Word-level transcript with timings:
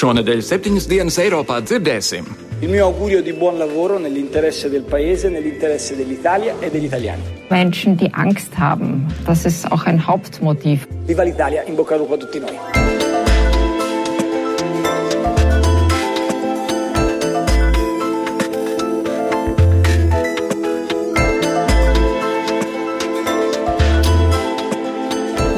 Šonadēļ 0.00 0.38
septiņas 0.40 0.86
dienas 0.88 1.18
Eiropā 1.20 1.58
dzirdēsim. 1.60 2.24
Il 2.64 2.70
mio 2.72 2.86
augurio 2.86 3.20
di 3.20 3.34
buon 3.36 3.58
lavoro 3.60 3.98
nell'interesse 4.00 4.70
del 4.72 4.80
Paese, 4.88 5.28
nell'interesse 5.28 5.94
dell'Italia 5.94 6.54
e 6.58 6.70
degli 6.70 6.84
italiani. 6.88 7.20
Menschen, 7.50 7.98
die 7.98 8.08
Angst 8.14 8.56
haben, 8.56 9.06
das 9.26 9.44
ist 9.44 9.70
auch 9.70 9.84
ein 9.84 10.06
Hauptmotiv. 10.06 10.88
Viva 11.06 11.22
l'Italia, 11.22 11.64
in 11.66 11.76
bocca 11.76 11.94
al 11.96 12.00
lupo 12.00 12.14
a 12.14 12.16
tutti 12.16 12.38
noi. 12.38 12.79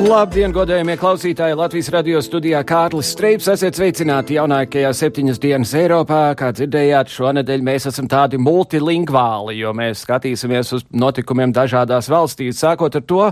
Labdien, 0.03 0.51
godējumie 0.51 0.97
klausītāji! 0.99 1.55
Latvijas 1.55 1.89
radio 1.95 2.19
studijā 2.25 2.59
Kārlis 2.67 3.13
Streips. 3.15 3.47
Esiet 3.53 3.77
sveicināti 3.79 4.35
jaunākajā 4.35 4.89
septiņas 4.99 5.39
dienas 5.39 5.75
Eiropā. 5.79 6.33
Kā 6.39 6.49
dzirdējāt, 6.51 7.13
šonadēļ 7.15 7.63
mēs 7.63 7.87
esam 7.87 8.09
tādi 8.11 8.41
multilingvāli, 8.43 9.55
jo 9.61 9.71
mēs 9.79 10.03
skatīsimies 10.03 10.73
uz 10.75 10.83
notikumiem 10.91 11.55
dažādās 11.55 12.11
valstīs, 12.11 12.59
sākot 12.59 12.99
ar 12.99 13.05
to, 13.07 13.29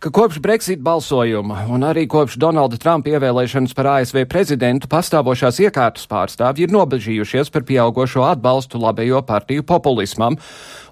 ka 0.00 0.12
kopš 0.16 0.40
Brexit 0.40 0.80
balsojuma 0.86 1.66
un 1.74 1.84
arī 1.84 2.06
kopš 2.08 2.38
Donalda 2.40 2.80
Trumpa 2.80 3.12
ievēlēšanas 3.12 3.76
par 3.76 3.90
ASV 3.98 4.24
prezidentu 4.24 4.88
pastāvošās 4.88 5.60
iekārtas 5.68 6.08
pārstāvji 6.08 6.64
ir 6.64 6.72
nobežījušies 6.72 7.52
par 7.52 7.68
pieaugošo 7.68 8.24
atbalstu 8.30 8.80
labējo 8.80 9.20
partiju 9.28 9.68
populismam. 9.68 10.40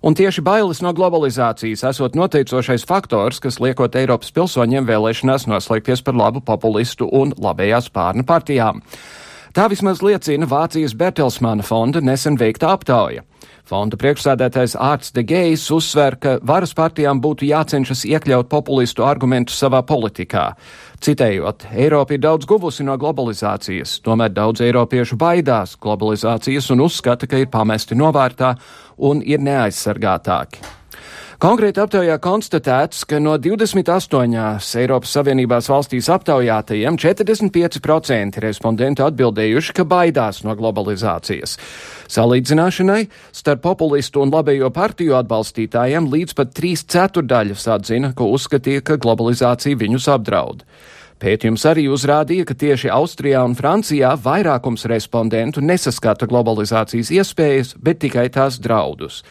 Un 0.05 0.13
tieši 0.13 0.43
bailes 0.45 0.83
no 0.85 0.91
globalizācijas 0.93 1.81
esot 1.89 2.13
noteicošais 2.13 2.83
faktors, 2.85 3.39
kas 3.41 3.57
liekot 3.57 3.97
Eiropas 3.97 4.35
pilsoņiem 4.37 4.85
vēlēšanās 5.15 5.47
noslēgties 5.47 6.03
par 6.03 6.15
labu 6.15 6.41
populistu 6.41 7.07
un 7.13 7.33
labējās 7.39 7.91
pārnu 7.93 8.25
partijām. 8.25 8.83
Tā 9.55 9.69
vismaz 9.71 10.03
liecina 10.03 10.47
Vācijas 10.47 10.97
Bertelsmana 10.99 11.63
fonda 11.63 12.01
nesen 12.01 12.37
veikta 12.37 12.73
aptauja. 12.75 13.23
Fonda 13.65 13.97
priekšsēdētājs 13.97 14.75
Ārts 14.77 15.13
de 15.15 15.23
Gejs 15.23 15.71
uzsver, 15.71 16.17
ka 16.19 16.39
varas 16.43 16.75
partijām 16.75 17.21
būtu 17.23 17.47
jācenšas 17.47 18.05
iekļaut 18.05 18.49
populistu 18.51 19.05
argumentus 19.05 19.57
savā 19.57 19.83
politikā. 19.87 20.57
Citējot, 21.01 21.69
Eiropa 21.73 22.15
ir 22.15 22.21
daudz 22.21 22.45
guvusi 22.47 22.85
no 22.85 22.99
globalizācijas, 22.99 24.01
tomēr 24.03 24.35
daudz 24.35 24.61
eiropiešu 24.61 25.17
baidās 25.17 25.79
globalizācijas 25.81 26.73
un 26.75 26.85
uzskata, 26.85 27.27
ka 27.27 27.39
ir 27.39 27.53
pamesti 27.53 27.95
novārtā 27.95 28.57
un 28.99 29.23
ir 29.23 29.39
neaizsargātāki. 29.39 30.65
Konkrēti 31.43 31.81
aptaujā 31.83 32.15
konstatēts, 32.23 33.01
ka 33.11 33.19
no 33.19 33.35
28 33.43 34.79
Eiropas 34.79 35.15
Savienībās 35.17 35.67
valstīs 35.67 36.07
aptaujātajiem 36.15 36.95
45% 37.01 38.39
respondentu 38.45 39.03
atbildējuši, 39.09 39.75
ka 39.75 39.87
baidās 39.89 40.45
no 40.47 40.55
globalizācijas. 40.55 41.57
Salīdzināšanai 42.15 43.01
starp 43.35 43.65
populistu 43.67 44.23
un 44.23 44.31
labējo 44.31 44.71
partiju 44.75 45.17
atbalstītājiem 45.19 46.07
līdz 46.13 46.37
pat 46.39 46.55
3 46.55 46.85
ceturdaļas 46.95 47.67
atzina, 47.75 48.13
ka 48.15 48.29
uzskatīja, 48.31 48.85
ka 48.87 49.01
globalizācija 49.03 49.81
viņus 49.81 50.07
apdraud. 50.15 50.63
Pētījums 51.19 51.65
arī 51.67 51.89
uzrādīja, 51.91 52.47
ka 52.47 52.55
tieši 52.59 52.93
Austrijā 52.95 53.43
un 53.47 53.59
Francijā 53.59 54.13
vairākums 54.23 54.87
respondentu 54.91 55.63
nesaskata 55.65 56.29
globalizācijas 56.31 57.11
iespējas, 57.11 57.75
bet 57.81 58.03
tikai 58.07 58.29
tās 58.35 58.61
draudus. 58.63 59.23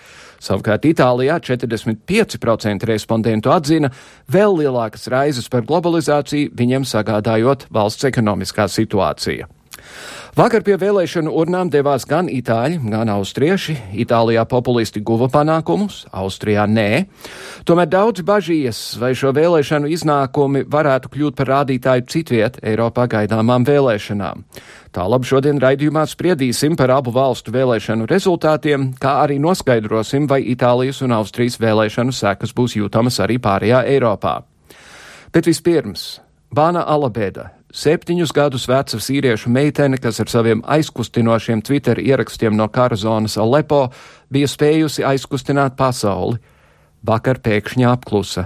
Savukārt 0.44 0.84
Itālijā 0.90 1.38
45% 1.40 2.88
respondentu 2.90 3.52
atzina 3.54 3.94
vēl 4.32 4.60
lielākas 4.60 5.08
raizes 5.12 5.48
par 5.52 5.64
globalizāciju, 5.70 6.52
viņiem 6.60 6.88
sagādājot 6.88 7.70
valsts 7.72 8.12
ekonomiskā 8.12 8.68
situācija. 8.68 9.48
Vakar 10.34 10.64
pie 10.66 10.80
vēlēšanu 10.82 11.30
urnām 11.30 11.70
devās 11.70 12.08
gan 12.10 12.26
itāļi, 12.26 12.80
gan 12.90 13.10
austrieši. 13.14 13.76
Itālijā 14.02 14.42
populisti 14.50 15.04
guva 15.06 15.28
panākumus, 15.30 16.08
Austrijā 16.10 16.64
nē. 16.66 17.04
Tomēr 17.70 17.92
daudz 17.92 18.24
bažījies, 18.26 18.80
vai 18.98 19.12
šo 19.14 19.30
vēlēšanu 19.38 19.92
iznākumi 19.94 20.64
varētu 20.74 21.14
kļūt 21.14 21.38
par 21.38 21.52
rādītāju 21.54 22.08
citviet 22.10 22.58
Eiropā 22.66 23.06
gaidāmām 23.14 23.68
vēlēšanām. 23.70 24.42
Tālāk 24.94 25.30
šodien 25.30 25.62
raidījumā 25.62 26.08
spriedīsim 26.10 26.74
par 26.82 26.96
abu 26.98 27.14
valstu 27.14 27.54
vēlēšanu 27.54 28.10
rezultātiem, 28.10 28.90
kā 28.98 29.20
arī 29.28 29.38
noskaidrosim, 29.38 30.26
vai 30.26 30.42
Itālijas 30.50 31.06
un 31.06 31.14
Austrijas 31.14 31.62
vēlēšanu 31.62 32.10
sekas 32.10 32.58
būs 32.58 32.80
jūtamas 32.82 33.22
arī 33.22 33.38
pārējā 33.38 33.86
Eiropā. 33.94 34.40
Bet 35.34 35.46
vispirms, 35.46 36.24
Bāna 36.54 36.88
Alabēda, 36.90 37.52
Septiņus 37.74 38.30
gadus 38.38 38.68
veca 38.70 39.00
sīriešu 39.02 39.50
meitene, 39.50 39.98
kas 39.98 40.20
ar 40.22 40.30
saviem 40.30 40.62
aizkustinošiem 40.76 41.64
Twitter 41.66 41.98
ierakstiem 41.98 42.54
no 42.54 42.68
kara 42.70 42.96
zonas 42.96 43.34
Alepo 43.42 43.88
bija 44.30 44.50
spējusi 44.52 45.02
aizkustināt 45.10 45.74
pasauli. 45.80 46.38
Vakar 47.04 47.42
pēkšņi 47.42 47.90
apklusa. 47.90 48.46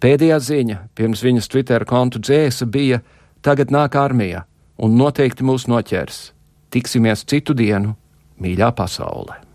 Pēdējā 0.00 0.38
ziņa 0.46 0.78
pirms 0.94 1.26
viņas 1.26 1.50
Twitter 1.50 1.84
kontu 1.84 2.22
dzēsa 2.22 2.70
bija: 2.70 3.02
Tagad 3.42 3.74
nāk 3.74 3.98
armija 3.98 4.46
un 4.78 4.96
noteikti 4.96 5.44
mūs 5.44 5.66
noķers. 5.66 6.30
Tiksimies 6.70 7.26
citu 7.26 7.58
dienu, 7.58 7.96
mīļā 8.38 8.70
pasaule! 8.78 9.49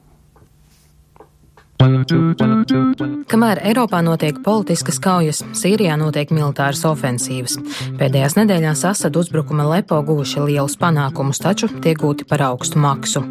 Kamēr 1.75 3.59
Eiropā 3.67 3.99
notiek 4.05 4.37
politiskas 4.45 4.95
kaujas, 5.03 5.41
Sīrijā 5.57 5.97
notiek 5.99 6.31
militāras 6.31 6.85
ofensīvas. 6.87 7.57
Pēdējās 7.99 8.37
nedēļās 8.39 8.83
Asad 8.89 9.17
uzbrukuma 9.19 9.65
Lepo 9.67 9.99
guvuši 10.07 10.45
lielus 10.45 10.77
panākumus, 10.79 11.41
taču 11.43 11.67
tiek 11.83 11.99
gūti 11.99 12.27
par 12.29 12.45
augstu 12.47 12.79
maksu. 12.79 13.25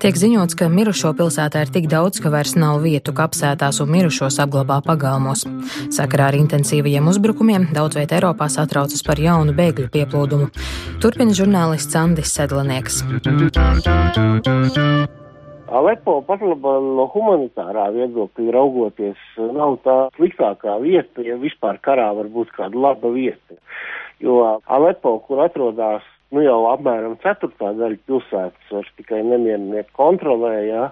Tiek 0.00 0.16
ziņots, 0.16 0.56
ka 0.56 0.70
mirušo 0.72 1.12
pilsētā 1.18 1.66
ir 1.66 1.74
tik 1.76 1.90
daudz, 1.92 2.22
ka 2.24 2.32
vairs 2.32 2.56
nav 2.56 2.80
vietu 2.86 3.12
kapsētās 3.16 3.82
un 3.84 3.92
mirušos 3.92 4.40
apglabā 4.46 4.80
pagalmos. 4.86 5.44
Sakarā 5.92 6.32
ar 6.32 6.40
intensīvajiem 6.40 7.12
uzbrukumiem 7.12 7.68
daudz 7.76 8.00
viet 8.00 8.16
Eiropā 8.16 8.48
satraucas 8.48 9.04
par 9.04 9.20
jaunu 9.20 9.52
bēgļu 9.52 9.90
pieplūdumu. 9.92 10.50
Turpina 11.04 11.36
žurnālists 11.36 12.00
Andis 12.00 12.32
Sedlanieks. 12.32 13.04
Alepo 15.70 16.16
pat 16.26 16.42
no 16.42 17.04
humanitārā 17.12 17.86
viedokļa 17.94 18.54
raugoties 18.56 19.20
nav 19.54 19.76
tā 19.84 19.96
sliktākā 20.16 20.76
vieta, 20.82 21.22
ja 21.22 21.36
vispār 21.38 21.78
karā 21.84 22.08
var 22.16 22.30
būt 22.32 22.50
kāda 22.56 22.74
laba 22.86 23.12
vieta. 23.14 23.58
Jo 24.18 24.58
Alepo, 24.66 25.18
kur 25.26 25.44
atrodas 25.44 26.06
nu 26.34 26.42
jau 26.42 26.58
apmēram 26.72 27.16
ceturtā 27.22 27.72
daļa 27.78 27.98
pilsētas, 28.06 28.66
vairs 28.70 28.90
tikai 28.98 29.22
nemierinieki 29.26 29.94
kontrolē, 29.98 30.54
ja, 30.68 30.84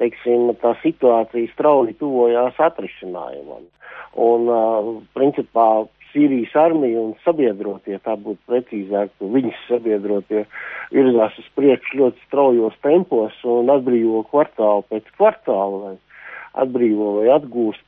teiksim, 0.00 0.52
tā 0.60 0.74
situācija 0.84 1.52
strauji 1.54 1.96
tuvojās 2.00 2.60
atrisinājumam. 2.60 3.64
Un, 4.20 4.48
uh, 4.50 4.92
principā, 5.16 5.66
Sīrijas 6.10 6.54
armija 6.58 7.00
un 7.02 7.12
sabiedrotie, 7.24 7.98
tā 8.04 8.16
būtu 8.18 8.40
precīzāk, 8.50 9.12
viņas 9.20 9.66
sabiedrotie 9.68 10.44
virzās 10.90 11.36
uz 11.38 11.48
priekšu 11.58 12.00
ļoti 12.00 12.24
straujos 12.26 12.78
tempos 12.82 13.36
un 13.46 13.70
atbrīvo 13.70 14.24
kvartālu 14.30 14.86
pēc 14.90 15.06
kvartāla 15.18 15.82
vai 15.84 15.94
atbrīvo 16.64 17.12
vai 17.20 17.28
atgūst. 17.36 17.86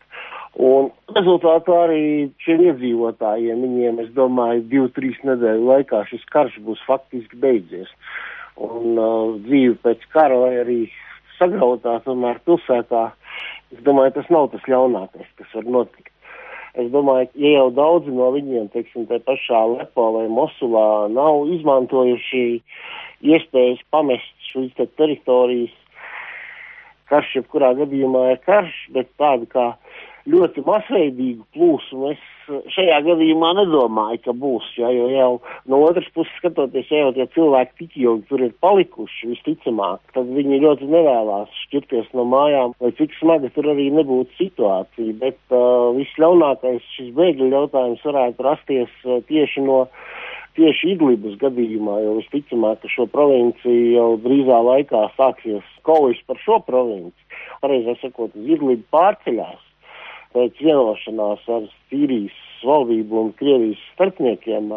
Un 0.62 0.91
rezultātā 1.17 1.79
arī 1.87 2.02
šiem 2.44 2.61
iedzīvotājiem, 2.69 3.64
viņiem, 3.64 4.02
es 4.05 4.11
domāju, 4.17 4.67
divu, 4.69 4.91
trīs 4.93 5.17
nedēļu 5.25 5.64
laikā 5.70 6.02
šis 6.11 6.26
karš 6.32 6.58
būs 6.67 6.82
faktiski 6.87 7.41
beidzies. 7.41 7.88
Un 8.61 9.00
uh, 9.00 9.32
dzīve 9.47 9.79
pēc 9.82 10.05
kara 10.12 10.37
vai 10.44 10.52
arī 10.61 10.79
sagrautā 11.38 11.97
tomēr 12.05 12.43
pilsētā, 12.44 13.06
es 13.73 13.81
domāju, 13.87 14.19
tas 14.19 14.29
nav 14.35 14.50
tas 14.52 14.69
ļaunākais, 14.69 15.31
kas 15.41 15.56
var 15.56 15.70
notikt. 15.81 16.12
Es 16.73 16.89
domāju, 16.89 17.29
ka 17.29 17.41
ja 17.43 17.51
jau 17.59 17.69
daudzi 17.77 18.13
no 18.17 18.31
viņiem, 18.33 18.71
teiksim, 18.73 19.05
te 19.11 19.19
pašā 19.27 19.61
Lepo 19.75 20.07
vai 20.15 20.25
Mosulā 20.33 21.11
nav 21.13 21.45
izmantojuši 21.53 22.45
iespējas 23.29 23.83
pamest 23.93 24.49
šīs 24.49 24.73
te 24.79 24.87
teritorijas. 24.97 25.75
Karš 27.13 27.35
jebkurā 27.37 27.75
gadījumā 27.77 28.23
ir 28.33 28.41
karš, 28.47 28.73
bet 28.97 29.11
tāda 29.21 29.49
kā 29.53 29.67
ļoti 30.31 30.63
masveidīgu 30.67 31.47
plūsmu. 31.57 32.13
Es 32.13 32.29
šajā 32.75 32.99
gadījumā 33.07 33.53
nedomāju, 33.59 34.21
ka 34.25 34.35
būs, 34.37 34.67
ja, 34.79 34.91
jo 34.95 35.09
jau 35.13 35.31
no 35.71 35.81
otras 35.87 36.09
puses 36.15 36.33
skatoties, 36.41 36.91
ja 36.91 37.05
jau 37.05 37.13
tie 37.17 37.27
cilvēki 37.35 37.79
tik 37.79 37.97
ilgi 38.03 38.29
tur 38.31 38.45
ir 38.47 38.55
palikuši, 38.65 39.31
visticamāk, 39.33 40.03
tad 40.17 40.31
viņi 40.37 40.61
ļoti 40.65 40.91
nevēlās 40.91 41.63
šķirties 41.67 42.13
no 42.19 42.27
mājām, 42.29 42.77
lai 42.83 42.93
cik 42.99 43.15
smaga 43.19 43.51
tur 43.55 43.71
arī 43.73 43.89
nebūtu 43.95 44.37
situācija, 44.41 45.17
bet 45.23 45.39
uh, 45.55 45.91
visļaunākais 45.99 46.87
šis 46.97 47.13
bēgļu 47.17 47.53
jautājums 47.55 48.05
varētu 48.07 48.49
rasties 48.49 48.95
uh, 49.07 49.23
tieši 49.31 49.67
no 49.67 49.85
tieši 50.53 50.91
Idlibas 50.93 51.39
gadījumā, 51.41 51.95
jo 52.05 52.19
visticamāk, 52.19 52.83
ka 52.83 52.91
šo 52.93 53.07
provinciju 53.09 53.93
jau 53.95 54.09
drīzā 54.21 54.59
laikā 54.67 55.07
sāksies 55.17 55.69
kaujas 55.89 56.21
par 56.29 56.41
šo 56.45 56.59
provinciju. 56.67 57.39
Pareizāk 57.65 58.03
sakot, 58.03 58.35
uz 58.37 58.51
Idlibu 58.59 58.85
pārceļās 58.93 59.72
pēc 60.34 60.61
vienošanās 60.64 61.49
ar 61.56 61.67
Sīrijas 61.90 62.38
valdību 62.67 63.19
un 63.20 63.32
Krievijas 63.38 63.81
starpniekiem, 63.94 64.70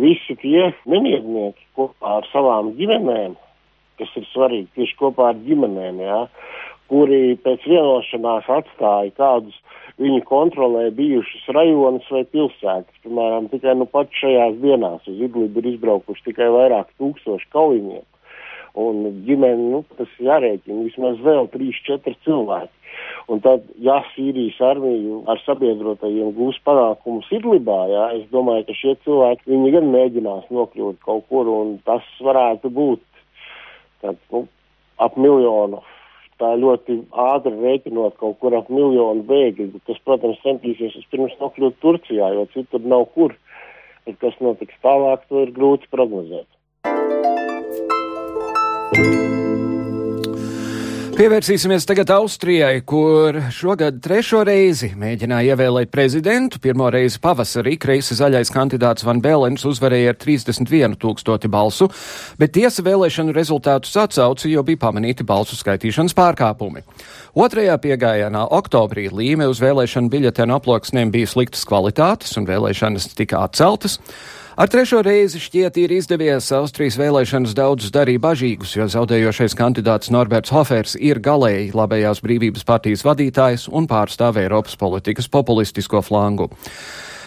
visi 0.00 0.36
tie 0.42 0.70
nemiernieki 0.86 1.66
kopā 1.78 2.20
ar 2.20 2.28
savām 2.32 2.72
ģimenēm, 2.78 3.36
kas 4.00 4.12
ir 4.20 4.28
svarīgi 4.32 4.68
tieši 4.78 4.98
kopā 5.00 5.32
ar 5.32 5.42
ģimenēm, 5.46 6.02
jā, 6.04 6.20
kuri 6.90 7.36
pēc 7.42 7.64
vienošanās 7.66 8.48
atstāja 8.58 9.14
kādus 9.18 9.56
viņu 10.00 10.22
kontrolē 10.28 10.90
bijušus 10.94 11.46
rajonus 11.56 12.08
vai 12.12 12.24
pilsētas. 12.32 13.00
Piemēram, 13.04 13.48
tikai 13.52 13.74
nu 13.78 13.88
pat 13.90 14.12
šajās 14.20 14.58
dienās 14.62 15.08
uz 15.08 15.22
Idlibu 15.28 15.62
ir 15.62 15.72
izbraukuši 15.72 16.28
tikai 16.30 16.50
vairāk 16.52 16.92
tūkstoši 17.00 17.48
kaujinieku. 17.54 18.15
Un 18.76 19.04
ģimene, 19.24 19.70
nu, 19.72 19.84
tas 19.96 20.10
jārēķina 20.20 20.82
vismaz 20.84 21.20
vēl 21.24 21.48
3-4 21.54 22.16
cilvēki. 22.26 22.72
Un 23.32 23.40
tad, 23.44 23.64
ja 23.82 23.96
Sīrijas 24.12 24.58
armija 24.62 25.22
ar 25.32 25.40
sabiedrotajiem 25.42 26.30
gūs 26.36 26.58
panākumus 26.66 27.28
Idlibā, 27.34 27.78
jā, 27.90 28.04
es 28.20 28.28
domāju, 28.32 28.66
ka 28.68 28.76
šie 28.78 28.94
cilvēki, 29.06 29.48
viņi 29.50 29.72
gan 29.74 29.88
mēģinās 29.94 30.52
nokļūt 30.54 31.00
kaut 31.04 31.26
kur, 31.32 31.50
un 31.50 31.76
tas 31.88 32.06
varētu 32.22 32.70
būt 32.76 33.02
tad, 34.04 34.20
nu, 34.32 34.44
ap 35.02 35.16
miljonu. 35.20 35.82
Tā 36.36 36.52
ļoti 36.60 36.98
ātri 37.16 37.54
rēķinot 37.56 38.18
kaut 38.20 38.36
kur 38.42 38.54
ap 38.58 38.68
miljonu 38.68 39.24
bēgļu, 39.28 39.80
kas, 39.88 40.00
protams, 40.04 40.42
centīsies 40.44 40.98
vispirms 41.00 41.36
nokļūt 41.40 41.80
Turcijā, 41.80 42.28
jo 42.36 42.44
citur 42.52 42.84
nav 42.84 43.08
kur. 43.16 43.32
Bet 44.06 44.20
kas 44.20 44.36
notiks 44.44 44.76
tālāk, 44.84 45.24
to 45.30 45.46
ir 45.46 45.54
grūti 45.56 45.88
prognozēt. 45.90 46.46
Pievērsīsimies 51.16 51.86
tagad 51.88 52.10
Austrijai, 52.12 52.82
kur 52.84 53.38
šogad 53.56 54.02
trešo 54.04 54.42
reizi 54.44 54.90
mēģināja 55.00 55.54
ievēlēt 55.54 55.88
prezidentu. 55.88 56.60
Pirmo 56.60 56.90
reizi 56.92 57.16
pavasarī 57.24 57.78
kreisi 57.80 58.12
zaļais 58.18 58.52
kandidāts 58.52 59.06
Van 59.08 59.22
Bēlens 59.24 59.64
uzvarēja 59.64 60.12
ar 60.12 60.20
31 60.20 60.98
tūkstoti 61.00 61.48
balsu, 61.48 61.88
bet 62.36 62.52
tiesa 62.58 62.84
vēlēšanu 62.84 63.32
rezultātus 63.32 63.96
atsauca, 63.96 64.44
jo 64.52 64.60
bija 64.68 64.84
pamanīti 64.84 65.24
balsu 65.24 65.56
skaitīšanas 65.56 66.12
pārkāpumi. 66.14 66.84
Otrajā 67.32 67.80
piegājienā 67.80 68.46
oktobrī 68.60 69.08
līme 69.08 69.48
uz 69.48 69.64
vēlēšanu 69.64 70.12
biļetenu 70.12 70.60
aploksnēm 70.60 71.16
bija 71.16 71.32
sliktas 71.32 71.64
kvalitātes 71.64 72.36
un 72.36 72.44
vēlēšanas 72.52 73.14
tika 73.16 73.40
atceltas. 73.48 73.98
Ar 74.56 74.70
trešo 74.72 75.02
reizi 75.04 75.36
šķiet 75.36 75.76
ir 75.82 75.92
izdevies 75.98 76.46
Austrijas 76.56 76.94
vēlēšanas 76.96 77.52
daudzus 77.52 77.92
darīja 77.92 78.22
bažīgus, 78.24 78.70
jo 78.72 78.86
zaudējošais 78.88 79.52
kandidāts 79.52 80.08
Norberts 80.08 80.48
Hofers 80.48 80.94
ir 80.96 81.20
galēji 81.20 81.74
labējās 81.76 82.22
brīvības 82.24 82.64
partijas 82.64 83.04
vadītājs 83.04 83.66
un 83.68 83.84
pārstāv 83.84 84.40
Eiropas 84.40 84.78
politikas 84.80 85.28
populistisko 85.28 86.00
flangu. 86.00 86.48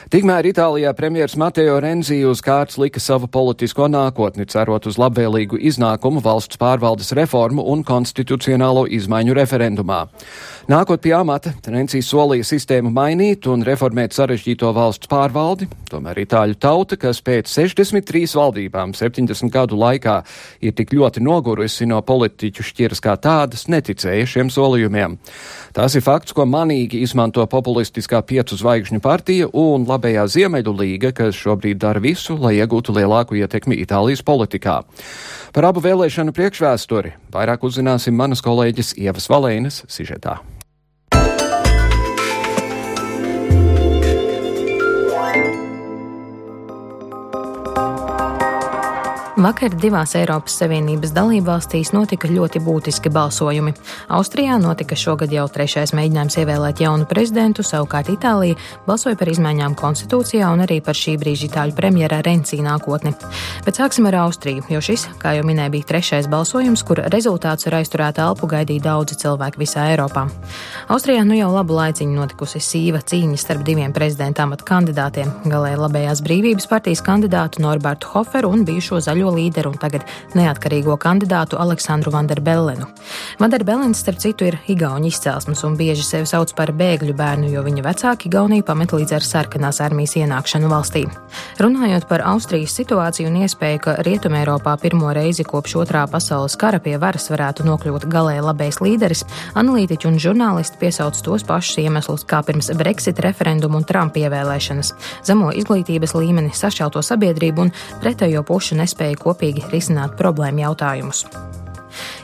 Tikmēr 0.10 0.48
Itālijā 0.50 0.90
premjers 0.98 1.36
Mateo 1.38 1.76
Renzi 1.84 2.16
uz 2.26 2.40
kārtas 2.42 2.80
lika 2.82 2.98
savu 2.98 3.28
politisko 3.30 3.86
nākotni, 3.94 4.48
cerot 4.50 4.88
uz 4.90 4.96
labvēlīgu 4.98 5.60
iznākumu 5.70 6.24
valsts 6.26 6.58
pārvaldes 6.58 7.14
reformu 7.14 7.62
un 7.70 7.84
konstitucionālo 7.86 8.88
izmaiņu 8.90 9.36
referendumā. 9.38 10.00
Nākot 10.70 11.04
pie 11.04 11.14
amata, 11.14 11.54
Renzi 11.70 12.02
solīja 12.02 12.48
sistēmu 12.50 12.90
mainīt 12.94 13.46
un 13.54 13.62
reformēt 13.66 14.18
sarežģīto 14.18 14.72
valsts 14.74 15.12
pārvaldi, 15.12 15.68
tomēr 15.94 16.24
itāļu 16.26 16.58
tauta, 16.58 16.98
kas 16.98 17.22
pēc 17.22 17.46
63 17.54 18.34
valdībām 18.42 18.98
70 18.98 19.54
gadu 19.54 19.78
laikā 19.78 20.18
ir 20.66 20.74
tik 20.74 20.90
ļoti 20.98 21.22
nogurusi 21.22 21.86
no 21.90 22.02
politiķu 22.02 22.66
šķiras 22.66 23.06
kā 23.06 23.14
tādas, 23.22 23.68
neticēja 23.70 24.26
šiem 24.26 24.50
solījumiem. 24.54 25.20
Tas 25.78 25.94
ir 25.94 26.02
fakts, 26.02 26.34
ko 26.34 26.50
manīgi 26.50 27.04
izmanto 27.06 27.46
populistiskā 27.46 28.24
piecu 28.26 28.58
zvaigžņu 28.58 29.02
partija 29.06 29.54
un 29.54 29.86
labējā 30.00 30.26
Ziemeļu 30.32 30.76
līga, 30.80 31.12
kas 31.16 31.38
šobrīd 31.38 31.82
dara 31.84 32.00
visu, 32.04 32.38
lai 32.40 32.56
iegūtu 32.60 32.96
lielāku 32.96 33.40
ietekmi 33.40 33.78
Itālijas 33.84 34.24
politikā. 34.24 34.82
Par 35.54 35.68
abu 35.70 35.84
vēlēšanu 35.84 36.34
priekšvēsturi 36.36 37.16
vairāk 37.34 37.68
uzzināsim 37.68 38.16
manas 38.16 38.44
kolēģis 38.46 38.96
Ievas 38.98 39.30
Valēnas 39.30 39.84
sižetā. 39.92 40.40
Vakar 49.40 49.72
divās 49.72 50.18
Eiropas 50.20 50.58
Savienības 50.60 51.14
dalībvalstīs 51.16 51.94
notika 51.96 52.28
ļoti 52.28 52.60
būtiski 52.60 53.08
balsojumi. 53.16 53.72
Austrijā 54.12 54.58
notika 54.60 54.98
šogad 55.00 55.32
jau 55.32 55.46
trešais 55.48 55.94
mēģinājums 55.96 56.36
ievēlēt 56.42 56.82
jaunu 56.84 57.06
prezidentu, 57.08 57.64
savukārt 57.64 58.12
Itālija 58.12 58.58
balsoja 58.84 59.16
par 59.16 59.32
izmaiņām 59.32 59.78
konstitūcijā 59.80 60.50
un 60.52 60.66
arī 60.66 60.82
par 60.84 61.00
šī 61.00 61.14
brīža 61.22 61.48
itāļu 61.48 61.76
premjera 61.78 62.18
Rencija 62.26 62.66
nākotni. 62.66 63.14
Bet 63.64 63.80
sāksim 63.80 64.10
ar 64.10 64.18
Austriju, 64.26 64.66
jo 64.74 64.82
šis, 64.84 65.06
kā 65.24 65.38
jau 65.38 65.48
minēja, 65.48 65.72
bija 65.72 65.88
trešais 65.94 66.28
balsojums, 66.28 66.84
kur 66.84 67.00
rezultāts 67.08 67.70
ar 67.72 67.80
aizturētu 67.80 68.26
elpu 68.26 68.52
gaidīja 68.52 68.90
daudzi 68.90 69.22
cilvēki 69.24 69.64
visā 69.64 69.88
Eiropā. 69.94 70.26
Austrijā 70.92 71.24
nu 71.24 71.40
jau 71.40 71.54
labu 71.56 71.80
laiciņu 71.80 72.20
notikusi 72.20 72.60
sīva 72.60 73.00
cīņa 73.08 73.40
starp 73.40 73.64
diviem 73.64 73.96
prezidenta 73.96 74.44
amata 74.44 74.68
kandidātiem- 74.68 75.32
galēji 75.56 75.80
labējās 75.80 76.26
brīvības 76.28 76.68
partijas 76.68 77.06
kandidātu 77.08 77.64
Norbertu 77.64 78.12
Hoferu 78.18 78.52
un 78.52 78.68
bijušo 78.68 79.00
zaļo 79.00 79.29
zaļo 79.30 79.38
līderu 79.38 79.72
un 79.74 79.78
tagad 79.80 80.06
neatkarīgo 80.36 80.98
kandidātu 80.98 81.58
Aleksandru 81.60 82.12
Vanderbellenu. 82.12 82.88
Vanderbellens, 83.40 84.00
starp 84.00 84.20
citu, 84.20 84.46
ir 84.46 84.58
Igauņu 84.68 85.08
izcelsmes 85.08 85.64
un 85.64 85.78
bieži 85.78 86.04
sevi 86.04 86.26
sauc 86.26 86.54
par 86.56 86.72
bēgļu 86.72 87.14
bērnu, 87.16 87.50
jo 87.50 87.64
viņa 87.64 87.84
vecāki 87.84 88.30
Igauniju 88.30 88.64
pamet 88.66 88.92
līdz 88.92 89.16
ar 89.16 89.24
sarkanās 89.24 89.82
armijas 89.82 90.16
ienākšanu 90.18 90.70
valstī. 90.70 91.06
Runājot 91.60 92.08
par 92.10 92.24
Austrijas 92.26 92.76
situāciju 92.78 93.30
un 93.30 93.42
iespēju, 93.44 93.80
ka 93.84 93.96
Rietumē 94.06 94.44
Eiropā 94.44 94.76
pirmo 94.82 95.12
reizi 95.14 95.44
kopš 95.44 95.76
otrā 95.84 96.06
pasaules 96.10 96.58
kara 96.60 96.80
pie 96.80 96.98
varas 96.98 97.30
varētu 97.32 97.66
nokļūt 97.68 98.08
galēji 98.10 98.46
labējs 98.46 98.82
līderis, 98.84 99.26
analītiķi 99.60 100.10
un 100.10 100.20
žurnālisti 100.20 100.80
piesauc 100.82 101.20
tos 101.26 101.46
pašus 101.48 101.82
iemeslus 101.84 102.26
kā 102.30 102.42
pirms 102.46 102.72
Brexit 102.80 103.20
referendumu 103.24 103.80
un 103.82 103.88
Trumpa 103.88 104.24
ievēlēšanas- 104.24 104.94
zemo 105.28 105.52
izglītības 105.52 106.16
līmeni, 106.16 106.54
sašķelto 106.56 107.04
sabiedrību 107.04 107.68
un 107.68 107.74
pretējo 108.02 108.44
pušu 108.46 108.80
nespēju 108.80 109.19
kopīgi 109.22 109.68
risināt 109.74 110.18
problēmu 110.20 110.68
jautājumus. 110.68 111.26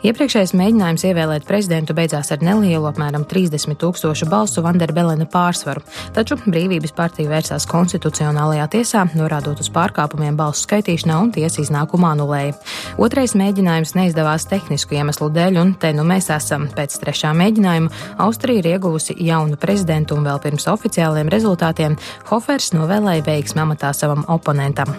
Iepriekšējais 0.06 0.54
mēģinājums 0.58 1.04
ievēlēt 1.10 1.46
prezidentu 1.48 1.96
beidzās 1.98 2.30
ar 2.34 2.44
nelielu, 2.46 2.86
apmēram 2.90 3.26
30 3.26 3.78
tūkstošu 3.82 4.28
balsu 4.30 4.62
Vanderbelena 4.66 5.26
pārsvaru, 5.32 5.82
taču 6.14 6.38
Brīvības 6.44 6.94
partija 6.96 7.32
vērsās 7.32 7.66
konstitucionālajā 7.72 8.68
tiesā, 8.76 9.06
norādot 9.18 9.64
uz 9.64 9.72
pārkāpumiem 9.74 10.38
balsu 10.38 10.68
skaitīšanā 10.68 11.18
un 11.24 11.34
tiesa 11.36 11.64
iznākumu 11.64 12.10
anulēja. 12.12 12.54
Otrais 13.02 13.34
mēģinājums 13.40 13.96
neizdevās 13.98 14.46
tehnisku 14.52 15.00
iemeslu 15.00 15.32
dēļ, 15.34 15.60
un 15.64 15.74
te 15.82 15.94
nu 15.98 16.06
mēs 16.08 16.30
esam. 16.36 16.70
Pēc 16.76 17.00
trešā 17.02 17.34
mēģinājuma 17.38 18.22
Austrija 18.28 18.62
ir 18.62 18.72
ieguvusi 18.76 19.18
jaunu 19.26 19.58
prezidentu, 19.58 20.20
un 20.20 20.30
vēl 20.30 20.42
pirms 20.46 20.70
oficiāliem 20.70 21.34
rezultātiem 21.34 21.98
Hofers 22.30 22.74
novēlēja 22.78 23.26
veiksmi 23.26 23.66
amatā 23.66 23.94
savam 23.98 24.26
oponentam. 24.30 24.94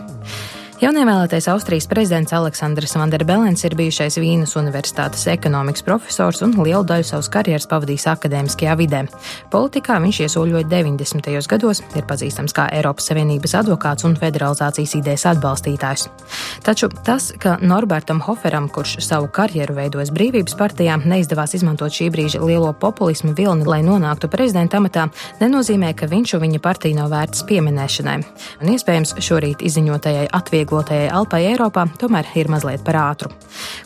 Jaunievēlētais 0.77 1.47
Austrijas 1.49 1.87
prezidents 1.89 2.35
Aleksandrs 2.37 2.93
Vanderbelens 3.01 3.63
ir 3.65 3.73
bijušais 3.79 4.19
Vīnas 4.21 4.51
Universitātes 4.61 5.23
ekonomikas 5.33 5.81
profesors 5.87 6.43
un 6.45 6.51
lielu 6.59 6.85
daļu 6.85 7.07
savas 7.09 7.31
karjeras 7.33 7.65
pavadījis 7.71 8.05
akadēmiskajā 8.13 8.75
vidē. 8.77 9.01
Politikā 9.49 9.97
viņš 10.05 10.19
iesoļoja 10.27 10.69
90. 10.69 11.33
gados, 11.49 11.81
ir 11.97 12.05
pazīstams 12.05 12.53
kā 12.53 12.67
Eiropas 12.77 13.09
Savienības 13.09 13.55
advokāts 13.63 14.05
un 14.05 14.19
federalizācijas 14.21 14.93
idejas 14.99 15.25
atbalstītājs. 15.31 16.11
Taču 16.69 16.91
tas, 17.09 17.31
ka 17.41 17.57
Norbertam 17.65 18.21
Hoferam, 18.29 18.69
kurš 18.69 18.99
savu 19.09 19.33
karjeru 19.33 19.79
veidojas 19.81 20.13
brīvības 20.13 20.59
partijā, 20.61 21.01
neizdevās 21.01 21.57
izmantot 21.57 21.97
šī 21.97 22.11
brīža 22.13 22.43
lielo 22.45 22.75
populismu 22.77 23.33
vilni, 23.33 23.65
lai 23.65 23.81
nonāktu 23.81 24.29
prezidenta 24.29 24.77
amatā, 24.77 25.09
nenozīmē, 25.41 25.97
ka 25.97 26.13
viņš 26.13 26.37
un 26.37 26.45
viņa 26.45 26.63
partija 26.69 27.01
nav 27.01 27.17
vērts 27.17 27.49
pieminēšanai. 27.49 28.21
Un 28.61 28.77
iespējams 28.77 29.17
šorīt 29.25 29.65
izziņotajai 29.65 30.29
atvieglošanai 30.29 30.66
atvieglotajai 30.67 31.11
alpai 31.15 31.45
Eiropā 31.53 31.87
tomēr 32.01 32.27
ir 32.35 32.49
mazliet 32.51 32.83
par 32.85 32.97
ātru. 32.99 33.31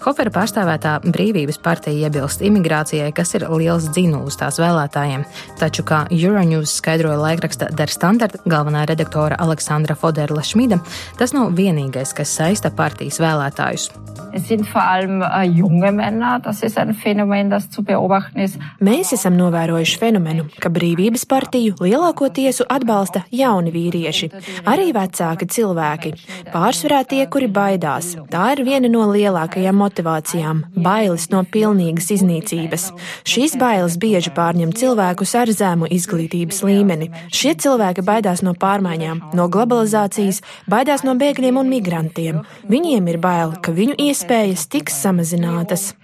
Hofera 0.04 0.30
pārstāvētā 0.32 1.00
brīvības 1.04 1.60
partija 1.62 2.08
iebilst 2.08 2.40
imigrācijai, 2.40 3.12
kas 3.12 3.34
ir 3.36 3.46
liels 3.50 3.90
dzinulis 3.92 4.38
tās 4.40 4.58
vēlētājiem, 4.58 5.24
taču, 5.60 5.84
kā 5.84 6.06
Euronews 6.10 6.78
skaidroja 6.80 7.18
laikraksta 7.20 7.70
Der 7.76 7.92
Standard 7.92 8.40
galvenā 8.46 8.86
redaktore 8.88 9.36
Aleksandra 9.38 9.94
Foderla 9.94 10.42
Šmida, 10.42 10.80
tas 11.18 11.34
nav 11.36 11.52
vienīgais, 11.52 12.14
kas 12.16 12.32
saista 12.32 12.70
partijas 12.70 13.20
vēlētājus. 13.20 13.90
Es 14.32 14.46
sind 14.46 14.66
vor 14.68 14.82
allem 14.82 15.22
äh, 15.22 15.42
junge 15.42 15.92
Männer. 15.92 16.38
Das 16.38 16.62
ist 16.62 16.78
ein 16.78 16.94
Phänomen, 16.94 17.50
das 17.50 17.68
zu 17.70 17.82
beobachten 17.82 18.38
ist. 18.38 18.58
Mēs 18.78 19.10
esam 19.12 19.34
novērojuši 19.34 19.98
fenomenu, 19.98 20.46
ka 20.62 20.70
brīvības 20.70 21.26
partiju 21.26 21.74
lielāko 21.82 22.28
tiesu 22.30 22.66
atbalsta 22.70 23.24
jauni 23.34 23.72
vīrieši, 23.74 24.30
arī 24.70 24.92
vecāki 24.94 25.48
cilvēki. 25.50 26.12
Pārsvarā 26.70 27.00
tie, 27.02 27.24
kuri 27.26 27.48
baidās. 27.50 28.12
Tā 28.30 28.44
ir 28.54 28.60
viena 28.62 28.86
no 28.86 29.00
lielākajām 29.10 29.74
motivācijām- 29.74 30.60
bailes 30.86 31.24
no 31.32 31.40
pilnīgas 31.42 32.12
iznīcības. 32.14 32.84
Šīs 33.26 33.56
bailes 33.58 33.96
bieži 33.98 34.30
pārņem 34.30 34.70
cilvēkus 34.70 35.34
ar 35.34 35.50
zemu 35.50 35.88
izglītības 35.90 36.62
līmeni. 36.62 37.10
Šie 37.32 37.56
cilvēki 37.56 38.06
baidās 38.06 38.44
no 38.46 38.54
pārmaiņām, 38.54 39.34
no 39.34 39.48
globalizācijas, 39.48 40.42
baidās 40.70 41.02
no 41.02 41.16
bēgļiem 41.16 41.58
un 41.58 41.68
migrantiem. 41.74 42.44
Viņiem 42.68 43.08
ir 43.08 43.18
bail, 43.18 43.50
ka 43.60 43.72
viņu 43.72 43.96
iespējas 43.98 44.68
tiks 44.68 44.94
samazinātas. 45.02 45.94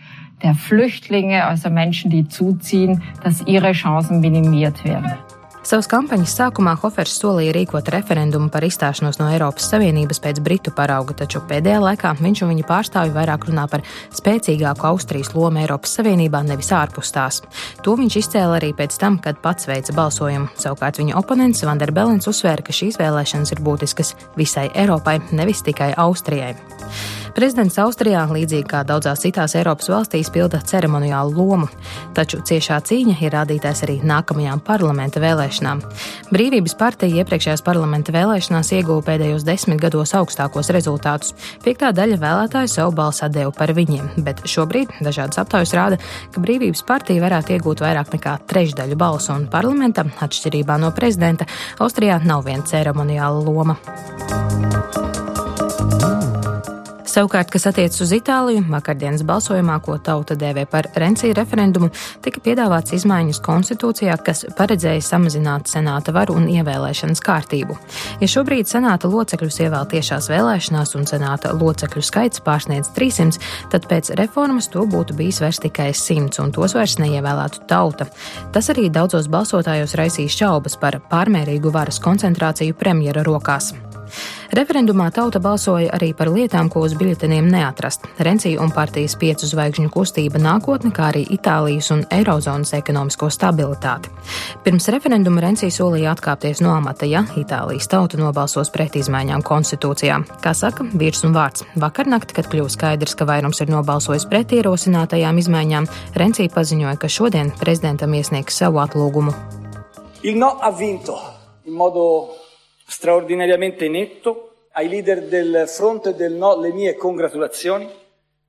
Der 0.42 0.54
Flüchtlinge, 0.54 1.44
also 1.44 1.70
Menschen, 1.70 2.11
die 2.11 2.25
zuziehen, 2.25 3.00
dass 3.23 3.40
ihre 3.46 3.73
Chancen 3.73 4.20
minimiert 4.20 4.85
werden. 4.85 5.36
Savas 5.66 5.88
kampaņas 5.90 6.30
sākumā 6.30 6.76
Hofers 6.78 7.16
solīja 7.18 7.50
rīkot 7.56 7.88
referendumu 7.90 8.46
par 8.54 8.62
izstāšanos 8.62 9.16
no 9.18 9.26
Eiropas 9.35 9.66
Savienības 9.73 10.20
pēc 10.23 10.38
Britu 10.44 10.70
parauga, 10.70 11.16
taču 11.18 11.40
pēdējā 11.50 11.80
laikā 11.82 12.12
viņš 12.20 12.42
un 12.46 12.52
viņa 12.52 12.66
pārstāvji 12.68 13.14
vairāk 13.16 13.49
runā 13.49 13.64
par 13.73 13.82
spēcīgāku 14.14 14.87
Austrijas 14.87 15.32
lomu 15.35 15.64
Eiropas 15.64 15.96
Savienībā, 15.99 16.44
nevis 16.46 16.70
ārpus 16.70 17.11
tās. 17.16 17.40
To 17.82 17.96
viņš 17.99 18.20
izcēla 18.23 18.61
arī 18.61 18.70
pēc 18.78 18.94
tam, 19.02 19.18
kad 19.18 19.42
pats 19.42 19.66
veica 19.66 19.96
balsojumu. 19.99 20.52
Savukārt 20.54 21.02
viņa 21.02 21.18
oponents 21.18 21.66
Vanderbelens 21.66 22.30
uzsvēra, 22.30 22.62
ka 22.62 22.70
šīs 22.70 23.02
vēlēšanas 23.02 23.56
ir 23.56 23.66
būtiskas 23.66 24.14
visai 24.38 24.68
Eiropai, 24.70 25.18
nevis 25.35 25.66
tikai 25.66 25.96
Austrijai. 25.99 26.54
Prezidents 27.37 27.75
Austrijā, 27.83 28.23
līdzīgi 28.33 28.64
kā 28.71 28.78
daudzās 28.88 29.21
citās 29.21 29.52
Eiropas 29.59 29.90
valstīs, 29.93 30.31
pilda 30.33 30.57
ceremoniālu 30.64 31.35
lomu, 31.37 31.66
taču 32.16 32.38
ciešā 32.40 32.78
cīņa 32.88 33.16
ir 33.21 33.35
rādītājs 33.35 33.83
arī 33.85 33.97
nākamajām 34.09 34.62
parlamenta 34.64 35.21
vēlēšanām. 35.21 35.83
Brīvības 36.33 36.73
partija 36.81 37.21
iepriekšējās 37.21 37.61
parlamenta 37.66 38.14
vēlēšanās 38.16 38.73
ieguva 38.78 39.05
pēdējos 39.11 39.45
desmit 39.45 39.83
gados 39.85 40.14
augstākos 40.16 40.73
rezultātus. 40.73 41.35
Piektā 41.61 41.93
daļa 41.93 42.16
vēlētāju 42.25 42.73
savu 42.73 42.97
balsu 42.97 43.26
atdeva 43.28 43.52
par 43.52 43.75
viņiem, 43.76 44.14
bet 44.25 44.40
šobrīd 44.49 44.97
dažādas 45.05 45.43
aptaujas 45.45 45.76
rāda, 45.76 46.00
ka 46.33 46.40
Brīvības 46.40 46.87
partija 46.88 47.21
varētu 47.26 47.59
iegūt 47.59 47.85
vairāk 47.85 48.16
nekā 48.16 48.38
trešdaļu 48.49 48.97
balsu, 48.97 49.35
un 49.37 49.45
parlamentam, 49.52 50.09
atšķirībā 50.25 50.81
no 50.81 50.88
prezidenta, 50.97 51.45
Austrijā 51.85 52.16
nav 52.25 52.49
viena 52.49 52.64
ceremoniāla 52.64 53.45
loma. 53.45 53.76
Savukārt, 57.16 57.49
kas 57.49 57.64
attiecas 57.70 58.02
uz 58.04 58.11
Itāliju, 58.12 58.66
vakardienas 58.68 59.23
balsojumā, 59.25 59.78
ko 59.80 59.94
tauta 60.04 60.35
dēvē 60.37 60.66
par 60.68 60.85
Rencija 61.00 61.32
referendumu, 61.38 61.88
tika 62.20 62.42
piedāvāts 62.44 62.92
izmaiņas 62.92 63.40
konstitūcijā, 63.46 64.18
kas 64.20 64.44
paredzēja 64.58 65.00
samazināt 65.00 65.73
senāta 65.73 66.12
varu 66.12 66.37
un 66.37 66.44
ievēlēšanas 66.52 67.25
kārtību. 67.25 67.78
Ja 68.20 68.28
šobrīd 68.28 68.68
senāta 68.68 69.08
locekļus 69.08 69.58
ievēl 69.64 69.88
tiešās 69.94 70.28
vēlēšanās 70.28 70.92
un 71.00 71.08
senāta 71.08 71.54
locekļu 71.56 72.04
skaits 72.04 72.44
pārsniedz 72.44 72.92
300, 73.00 73.40
tad 73.73 73.88
pēc 73.88 74.12
reformas 74.20 74.68
to 74.68 74.85
būtu 74.85 75.16
bijis 75.16 75.40
vairs 75.40 75.62
tikai 75.64 75.94
100 75.96 76.44
un 76.44 76.52
tos 76.52 76.76
vairs 76.76 76.99
neievēlētu 77.00 77.64
tauta. 77.73 78.11
Tas 78.52 78.68
arī 78.76 78.90
daudzos 78.92 79.32
balsotājos 79.32 79.96
raisīs 79.96 80.37
šaubas 80.37 80.76
par 80.76 81.00
pārmērīgu 81.08 81.73
varas 81.73 81.96
koncentrāciju 81.96 82.76
premjera 82.76 83.25
rokās. 83.25 83.73
Referendumā 84.55 85.09
tauta 85.11 85.41
balsoja 85.43 85.91
arī 85.97 86.12
par 86.15 86.29
lietām, 86.31 86.69
ko 86.71 86.85
uz 86.87 86.95
biļeteniem 86.95 87.49
neatrast- 87.50 88.05
Rencija 88.26 88.61
un 88.62 88.71
partijas 88.71 89.17
piecu 89.19 89.47
zvaigžņu 89.47 89.91
kustība 89.91 90.38
nākotne, 90.38 90.93
kā 90.93 91.11
arī 91.11 91.26
Itālijas 91.26 91.91
un 91.91 92.05
Eirozonas 92.11 92.73
ekonomisko 92.73 93.26
stabilitāti. 93.26 94.09
Pirms 94.62 94.88
referenduma 94.88 95.41
Rencija 95.41 95.71
solīja 95.71 96.15
atkāpties 96.15 96.61
no 96.61 96.71
amata, 96.71 97.07
ja 97.07 97.25
Itālijas 97.37 97.88
tauta 97.88 98.17
nobalsos 98.17 98.71
pret 98.71 98.93
izmaiņām 98.93 99.43
konstitūcijā. 99.43 100.25
Kā 100.41 100.55
saka 100.55 100.85
vīrs 100.85 101.25
un 101.25 101.35
vārds, 101.35 101.65
vakarnakt, 101.76 102.33
kad 102.33 102.47
kļuva 102.47 102.71
skaidrs, 102.71 103.15
ka 103.15 103.25
vairums 103.25 103.61
ir 103.61 103.67
nobalsojis 103.67 104.26
pret 104.26 104.49
ierosinātajām 104.49 105.38
izmaiņām, 105.38 105.88
Rencija 106.15 106.49
paziņoja, 106.49 106.97
ka 106.99 107.09
šodien 107.09 107.50
prezidentam 107.59 108.15
iesniegs 108.15 108.57
savu 108.57 108.79
atlūgumu. 108.79 109.35
Il 110.23 110.38
no 110.38 110.59
ha 110.61 110.71
vinto 110.71 111.19
in 111.67 111.75
modo 111.75 112.46
straordinariamente 112.87 113.88
netto. 113.88 114.69
Ai 114.73 114.88
leader 114.88 115.23
del 115.28 115.64
fronte 115.69 116.14
del 116.14 116.35
no 116.35 116.61
le 116.61 116.73
mie 116.73 116.97
congratulazioni. 116.97 117.88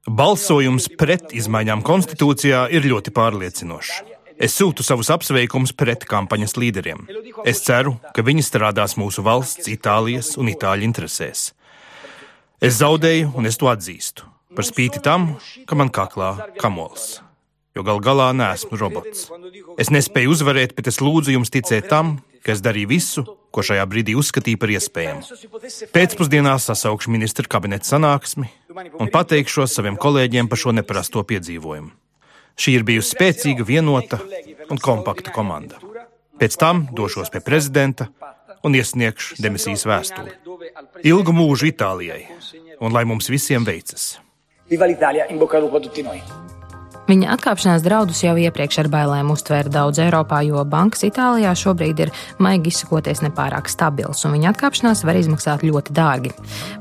Balsojums 0.07 0.89
pret 0.99 1.33
izmaiņām 1.35 1.81
konstitūcijā 1.83 2.67
ir 2.71 2.85
ļoti 2.87 3.11
pārliecinošs. 3.15 4.03
Es 4.37 4.53
sūtu 4.59 4.83
savus 4.85 5.09
apsveikumus 5.09 5.73
pret 5.73 6.03
kampaņas 6.05 6.55
līderiem. 6.61 7.07
Es 7.47 7.63
ceru, 7.65 7.95
ka 8.13 8.21
viņi 8.21 8.43
strādās 8.45 8.93
mūsu 8.99 9.23
valsts, 9.25 9.67
Itālijas 9.71 10.35
un 10.37 10.51
Itāļu 10.51 10.85
interesēs. 10.85 11.53
Es 12.61 12.77
zaudēju, 12.77 13.31
un 13.33 13.49
es 13.49 13.57
to 13.57 13.71
atzīstu. 13.71 14.27
Par 14.53 14.67
spīti 14.67 15.01
tam, 15.03 15.35
ka 15.65 15.75
man 15.79 15.89
kaklā 15.93 16.31
kamols. 16.61 17.17
Jo 17.75 17.83
gal 17.85 17.99
galā 18.01 18.29
neesmu 18.33 18.77
robots. 18.77 19.27
Es 19.77 19.91
nespēju 19.93 20.31
uzvarēt, 20.33 20.75
bet 20.77 20.87
es 20.89 21.01
lūdzu 21.01 21.35
jums 21.35 21.53
ticēt 21.53 21.89
tam, 21.91 22.19
ka 22.47 22.55
es 22.55 22.63
darīju 22.63 22.87
visu, 22.87 23.25
ko 23.51 23.63
šajā 23.65 23.83
brīdī 23.91 24.15
uzskatīja 24.15 24.59
par 24.61 24.71
iespējamu. 24.71 25.25
Pēcpusdienā 25.91 26.53
sasaukšu 26.63 27.11
ministra 27.11 27.43
kabineta 27.51 27.89
sanāksmi 27.91 28.47
un 29.01 29.11
pateikšos 29.11 29.75
saviem 29.75 29.99
kolēģiem 29.99 30.47
par 30.47 30.61
šo 30.63 30.71
neparasto 30.77 31.25
piedzīvojumu. 31.27 31.91
Šī 32.57 32.77
ir 32.79 32.87
bijusi 32.87 33.13
spēcīga, 33.17 33.67
vienota 33.67 34.21
un 34.71 34.79
kompakta 34.79 35.35
komanda. 35.35 35.83
Pēc 36.39 36.55
tam 36.57 36.87
došos 36.95 37.33
pie 37.33 37.43
prezidenta 37.43 38.07
un 38.63 38.79
iesniegšu 38.79 39.41
demisijas 39.43 39.83
vēstuli. 39.89 40.37
Ilgu 41.03 41.35
mūžu 41.35 41.67
Itālijai 41.73 42.23
un 42.79 42.95
lai 42.95 43.03
mums 43.09 43.27
visiem 43.33 43.67
veicas! 43.67 44.15
Viva 44.71 44.87
l'Italia, 44.87 45.27
in 45.31 45.39
bocca 45.39 45.59
al 45.59 45.67
lupo 45.67 45.77
a 45.77 45.83
tutti 45.83 46.03
noi! 46.03 46.46
Viņa 47.07 47.37
atkāpšanās 47.37 47.85
draudus 47.85 48.19
jau 48.19 48.33
iepriekš 48.35 48.81
ar 48.81 48.87
bailēm 48.91 49.29
uztvēra 49.31 49.71
daudz 49.71 50.01
Eiropā, 50.03 50.41
jo 50.43 50.59
bankas 50.67 51.05
Itālijā 51.07 51.53
šobrīd 51.55 52.01
ir 52.03 52.09
maigi 52.43 52.67
izsakoties 52.67 53.21
nepārāk 53.23 53.69
stabils, 53.71 54.25
un 54.27 54.33
viņa 54.35 54.49
atkāpšanās 54.51 55.05
var 55.07 55.15
izmaksāt 55.15 55.63
ļoti 55.63 55.95
dārgi. 55.95 56.33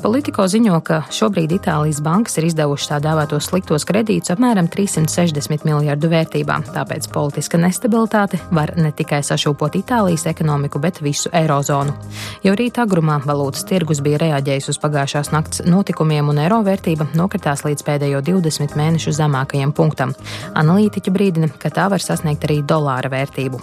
Politiko 0.02 0.48
ziņo, 0.50 0.80
ka 0.82 0.98
šobrīd 1.14 1.54
Itālijas 1.54 2.00
bankas 2.02 2.40
ir 2.40 2.48
izdevušas 2.48 2.90
tā 2.90 2.98
dēvētos 3.04 3.46
sliktos 3.52 3.86
kredītus 3.86 4.34
apmēram 4.34 4.66
360 4.66 5.62
miljardu 5.68 6.10
vērtībā, 6.10 6.58
tāpēc 6.74 7.06
politiska 7.14 7.62
nestabilitāte 7.62 8.42
var 8.50 8.74
ne 8.82 8.90
tikai 8.90 9.22
sašūpot 9.30 9.78
Itālijas 9.78 10.26
ekonomiku, 10.32 10.82
bet 10.82 10.98
visu 11.06 11.30
eirozonu. 11.30 11.94
Jau 12.42 12.56
rīt 12.58 12.82
agrumā 12.82 13.20
valūtas 13.22 13.62
tirgus 13.70 14.02
bija 14.02 14.24
reaģējis 14.24 14.74
uz 14.74 14.82
pagājušās 14.82 15.30
nakts 15.30 15.62
notikumiem, 15.70 16.34
un 16.34 16.42
eiro 16.48 16.64
vērtība 16.66 17.12
nokritās 17.14 17.62
līdz 17.62 17.86
pēdējo 17.86 18.26
20 18.26 18.74
mēnešu 18.74 19.14
zemākajam 19.22 19.70
punktam. 19.70 20.15
Analītiķi 20.56 21.12
brīdina, 21.12 21.50
ka 21.60 21.70
tā 21.74 21.88
var 21.92 22.02
sasniegt 22.02 22.46
arī 22.48 22.62
dolāra 22.66 23.10
vērtību. 23.12 23.60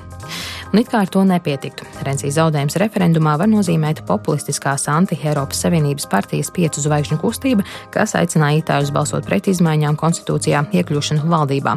Un 0.73 0.79
it 0.81 0.87
kā 0.89 1.03
ar 1.03 1.09
to 1.13 1.21
nepietiktu. 1.21 1.85
Rensijas 2.01 2.39
zaudējums 2.39 2.79
referendumā 2.81 3.35
var 3.37 3.45
nozīmēt 3.45 3.99
populistiskās 4.07 4.87
anti-Eiropas 4.89 5.59
Savienības 5.61 6.07
partijas 6.09 6.47
piecu 6.49 6.81
zvaigžņu 6.81 7.19
kustība, 7.21 7.61
kas 7.93 8.15
aicināja 8.17 8.63
itāļus 8.63 8.89
balsot 8.95 9.27
pret 9.27 9.45
izmaiņām 9.51 9.93
konstitūcijā 10.01 10.63
iekļūšanu 10.73 11.29
valdībā. 11.29 11.75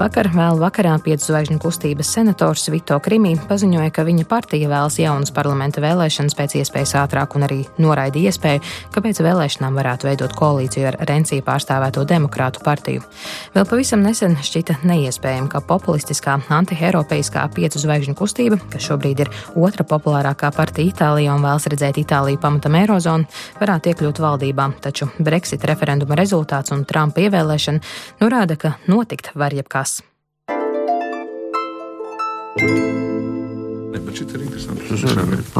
Vakar 0.00 0.30
vēl 0.32 0.56
vakarā 0.62 0.94
piecu 1.04 1.26
zvaigžņu 1.26 1.60
kustības 1.60 2.14
senators 2.16 2.64
Vito 2.72 2.96
Krimī 3.04 3.34
paziņoja, 3.50 3.90
ka 3.92 4.06
viņa 4.08 4.24
partija 4.30 4.72
vēlas 4.72 4.96
jaunas 5.02 5.34
parlamenta 5.36 5.84
vēlēšanas 5.84 6.38
pēc 6.40 6.56
iespējas 6.62 6.96
ātrāk 7.02 7.36
un 7.36 7.44
arī 7.44 7.60
noraida 7.76 8.24
iespēju, 8.24 8.64
ka 8.88 9.04
pēc 9.04 9.20
vēlēšanām 9.20 9.76
varētu 9.82 10.08
veidot 10.08 10.38
koalīciju 10.40 10.88
ar 10.94 10.98
Rensiju 11.12 11.44
pārstāvēto 11.44 12.06
demokrātu 12.08 12.64
partiju. 12.64 13.04
Vēl 13.52 13.68
pavisam 13.68 14.00
nesen 14.00 14.40
šķita 14.40 14.80
neiespējami, 14.88 15.52
ka 15.52 15.60
populistiskā 15.60 16.40
anti-eiropeiskā 16.48 17.44
piecu 17.52 17.84
zvaigžņu 17.84 18.16
kustība 18.16 18.29
kustība, 18.30 18.60
kas 18.70 18.86
šobrīd 18.86 19.24
ir 19.24 19.30
otra 19.58 19.84
populārākā 19.84 20.52
partija 20.54 20.92
Itālijā 20.92 21.34
un 21.34 21.42
vēlas 21.42 21.66
redzēt 21.70 21.98
Itāliju 21.98 22.38
pamatam 22.40 22.78
Eirozonu, 22.78 23.26
varētu 23.58 23.90
iekļūt 23.90 24.22
valdībā, 24.22 24.70
taču 24.84 25.10
Brexit 25.18 25.66
referenduma 25.66 26.18
rezultāts 26.18 26.70
un 26.70 26.86
Trumpa 26.86 27.26
ievēlēšana 27.26 27.82
norāda, 28.22 28.56
ka 28.56 28.76
notikt 28.86 29.34
var 29.34 29.54
jebkas. 29.56 30.00
Interesanti, 33.90 34.06
bet 34.06 34.16
šis 34.16 34.34
ir 34.34 35.20
interesants. 35.20 35.56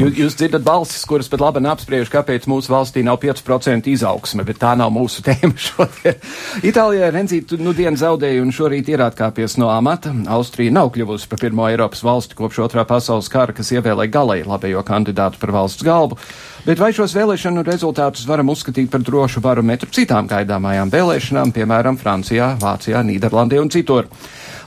Jūs, 0.00 0.16
jūs 0.18 0.36
dzirdat 0.38 0.64
balsis, 0.64 1.04
kuras 1.08 1.28
pat 1.28 1.42
labi 1.42 1.62
apspriež, 1.68 2.10
kāpēc 2.12 2.46
mūsu 2.50 2.72
valstī 2.72 3.04
nav 3.04 3.18
5% 3.22 3.88
izaugsme, 3.90 4.44
bet 4.44 4.58
tā 4.58 4.74
nav 4.76 4.92
mūsu 4.94 5.22
tēma 5.26 5.54
šodien. 5.56 6.18
Itālijā 6.64 7.10
Renzīt 7.14 7.54
nu 7.60 7.74
dienu 7.76 7.96
zaudēja 8.00 8.42
un 8.42 8.52
šorīt 8.54 8.88
ir 8.92 9.04
atkāpies 9.04 9.58
no 9.60 9.70
amata. 9.72 10.14
Austrija 10.28 10.72
nav 10.74 10.92
kļuvusi 10.94 11.28
par 11.28 11.42
pirmo 11.42 11.68
Eiropas 11.68 12.04
valsti 12.04 12.38
kopš 12.38 12.64
otrā 12.66 12.86
pasaules 12.88 13.30
kara, 13.32 13.54
kas 13.56 13.72
ievēlēja 13.74 14.14
galēji 14.14 14.48
labējo 14.48 14.84
kandidātu 14.86 15.40
par 15.42 15.54
valsts 15.54 15.84
galvu. 15.84 16.20
Bet 16.64 16.80
vai 16.80 16.94
šos 16.96 17.12
vēlēšanu 17.12 17.60
rezultātus 17.66 18.24
varam 18.24 18.48
uzskatīt 18.48 18.88
par 18.88 19.02
drošu 19.04 19.42
barometru 19.44 19.90
citām 19.92 20.24
gaidāmajām 20.30 20.88
vēlēšanām, 20.94 21.52
piemēram, 21.52 21.98
Francijā, 22.00 22.54
Vācijā, 22.62 23.04
Nīderlandē 23.04 23.60
un 23.60 23.68
citur? 23.68 24.08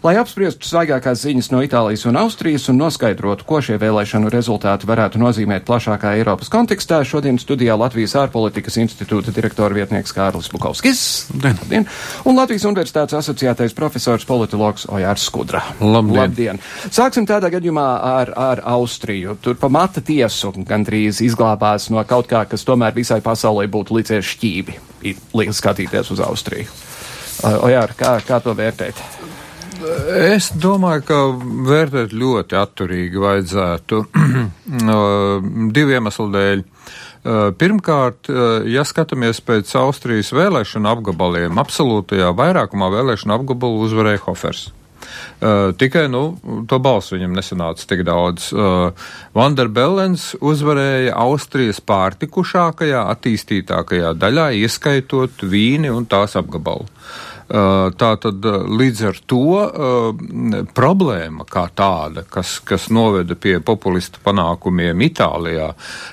Lai 0.05 0.13
apspriestu 0.21 0.67
svaigākās 0.69 1.23
ziņas 1.25 1.47
no 1.49 1.59
Itālijas 1.65 2.03
un 2.05 2.19
Austrijas 2.21 2.67
un 2.69 2.77
noskaidrotu, 2.77 3.47
ko 3.49 3.57
šie 3.65 3.79
vēlēšanu 3.81 4.29
rezultāti 4.29 4.85
varētu 4.85 5.17
nozīmēt 5.17 5.65
plašākā 5.65 6.11
Eiropas 6.19 6.51
kontekstā, 6.53 6.99
šodien 7.01 7.39
studijā 7.41 7.73
Latvijas 7.73 8.13
ārpolitikas 8.21 8.77
institūta 8.77 9.33
direktora 9.33 9.73
vietnieks 9.73 10.13
Kārlis 10.13 10.51
Bukovskis 10.53 11.01
Labdien, 11.33 11.87
un 12.29 12.37
Latvijas 12.37 12.67
Universitātes 12.69 13.17
asociētais 13.17 13.73
profesors 13.77 14.27
politologs 14.29 14.85
Ojārs 14.85 15.25
Skudra. 15.25 15.63
Labdien. 15.81 16.21
Labdien! 16.21 16.61
Sāksim 16.93 17.25
tādā 17.25 17.49
gadījumā 17.57 17.87
ar, 18.11 18.33
ar 18.37 18.61
Austriju. 18.77 19.39
Tur 19.41 19.57
pa 19.57 19.71
mata 19.73 20.05
tiesu 20.05 20.53
gandrīz 20.61 21.23
izglābās 21.25 21.86
no 21.93 22.03
kaut 22.07 22.29
kā, 22.29 22.43
kas 22.49 22.65
tomēr 22.67 22.95
visai 22.95 23.19
pasaulē 23.25 23.67
būtu 23.71 23.97
licies 23.97 24.25
šķīvi, 24.33 24.77
skatīties 25.55 26.13
uz 26.15 26.23
Austriju. 26.23 26.69
Ojār, 27.45 27.93
kā, 27.97 28.17
kā 28.25 28.39
to 28.41 28.55
vērtēt? 28.57 28.97
Es 30.17 30.49
domāju, 30.57 31.03
ka 31.05 31.17
vērtēt 31.67 32.15
ļoti 32.17 32.57
atturīgi 32.57 33.21
vajadzētu 33.21 33.99
divu 35.75 35.93
iemeslu 35.93 36.31
dēļ. 36.33 36.63
Pirmkārt, 37.59 38.29
ja 38.71 38.85
skatāmies 38.87 39.41
pēc 39.43 39.73
Austrijas 39.77 40.31
vēlēšanu 40.33 40.89
apgabaliem, 40.93 41.59
absolūtajā 41.61 42.31
vairākumā 42.37 42.89
vēlēšanu 42.93 43.35
apgabalu 43.35 43.83
uzvarēja 43.85 44.23
Hofers. 44.25 44.69
Uh, 45.37 45.71
tikai, 45.77 46.07
nu, 46.09 46.37
to 46.69 46.79
balsu 46.81 47.17
viņam 47.17 47.35
nesanāca 47.37 47.85
tik 47.89 48.01
daudz. 48.07 48.49
Uh, 48.55 48.89
Vanderbellens 49.37 50.31
uzvarēja 50.41 51.13
Austrijas 51.21 51.81
pārtikušākajā, 51.85 53.05
attīstītākajā 53.13 54.15
daļā, 54.17 54.51
ieskaitot 54.63 55.45
Vīni 55.45 55.93
un 55.93 56.09
tās 56.09 56.37
apgabalu. 56.39 56.89
Uh, 57.47 57.93
tā 57.95 58.09
tad 58.19 58.43
līdz 58.43 59.03
ar 59.07 59.19
to 59.23 59.43
uh, 59.55 60.23
problēma 60.75 61.45
kā 61.47 61.67
tāda, 61.71 62.25
kas, 62.27 62.57
kas 62.59 62.89
noveda 62.91 63.37
pie 63.39 63.61
populistu 63.63 64.19
panākumiem 64.25 65.05
Itālijā, 65.05 65.69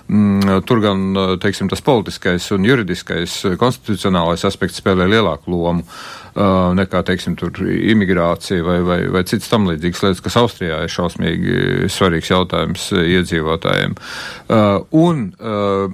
mm, 0.06 0.60
tur 0.68 0.84
gan, 0.84 1.08
teiksim, 1.42 1.72
tas 1.72 1.82
politiskais 1.82 2.46
un 2.54 2.68
juridiskais 2.68 3.40
konstitucionālais 3.58 4.46
aspekts 4.46 4.78
spēlē 4.78 5.08
lielāku 5.10 5.56
lomu. 5.56 5.82
Uh, 5.82 6.23
nekā, 6.34 7.02
teiksim, 7.06 7.36
imigrācija 7.94 8.64
vai, 8.66 8.78
vai, 8.82 8.98
vai 9.12 9.22
citas 9.28 9.48
tam 9.50 9.68
līdzīgas 9.68 10.02
lietas, 10.02 10.22
kas 10.24 10.36
Austrijā 10.40 10.80
ir 10.82 10.90
šausmīgi 10.90 11.90
svarīgs 11.92 12.30
jautājums 12.32 12.88
iedzīvotājiem. 12.90 13.94
Uh, 14.48 14.82
un 14.90 15.28
uh, 15.38 15.86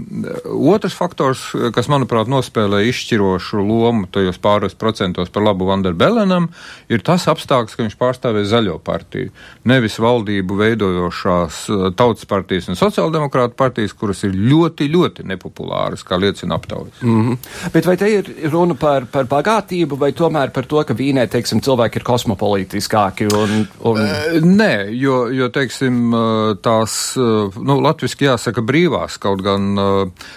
otrs 0.73 0.97
faktors, 0.97 1.42
kas, 1.76 1.90
manuprāt, 1.92 2.30
nospēlē 2.32 2.82
izšķirošu 2.88 3.61
lomu 3.61 4.09
tajos 4.12 4.40
pāris 4.40 4.76
procentos 4.78 5.28
par 5.32 5.44
labu 5.44 5.68
Vanderbelenam, 5.68 6.49
ir 6.88 7.04
tas 7.04 7.28
apstākļus, 7.28 7.76
ka 7.76 7.85
viņš 7.85 7.99
pārstāvēja 8.00 8.50
zaļo 8.54 8.78
partiju. 8.85 9.35
Nevis 9.68 10.00
valdību 10.00 10.56
veidojošās 10.56 11.61
tautas 12.00 12.25
partijas 12.30 12.70
un 12.73 12.80
sociāldemokrāta 12.80 13.54
partijas, 13.59 13.92
kuras 13.92 14.25
ir 14.25 14.32
ļoti, 14.32 14.88
ļoti 14.88 15.28
nepopulāras, 15.28 16.06
kā 16.06 16.16
liecina 16.16 16.56
aptaujas. 16.56 17.04
Mm 17.04 17.20
-hmm. 17.28 17.70
Bet 17.76 17.87
vai 17.87 17.97
te 18.00 18.09
ir 18.09 18.35
runa 18.50 18.75
par, 18.75 19.04
par 19.04 19.28
bagātību 19.28 20.00
vai 20.00 20.12
to? 20.16 20.29
Tomēr 20.30 20.52
par 20.54 20.66
to, 20.70 20.78
ka 20.87 20.94
Vīnē, 20.94 21.26
teiksim, 21.30 21.60
cilvēki 21.64 21.99
ir 22.00 22.06
kosmopolītiskāki? 22.06 23.26
Un, 23.34 23.64
un... 23.90 24.00
Nē, 24.46 24.90
jo, 24.94 25.25
jo, 25.34 25.50
teiksim, 25.50 26.14
tās, 26.62 26.94
nu, 27.18 27.78
latviski 27.82 28.28
jāsaka 28.28 28.62
brīvās, 28.66 29.18
kaut 29.22 29.42
gan 29.42 29.75
uh, 29.80 30.30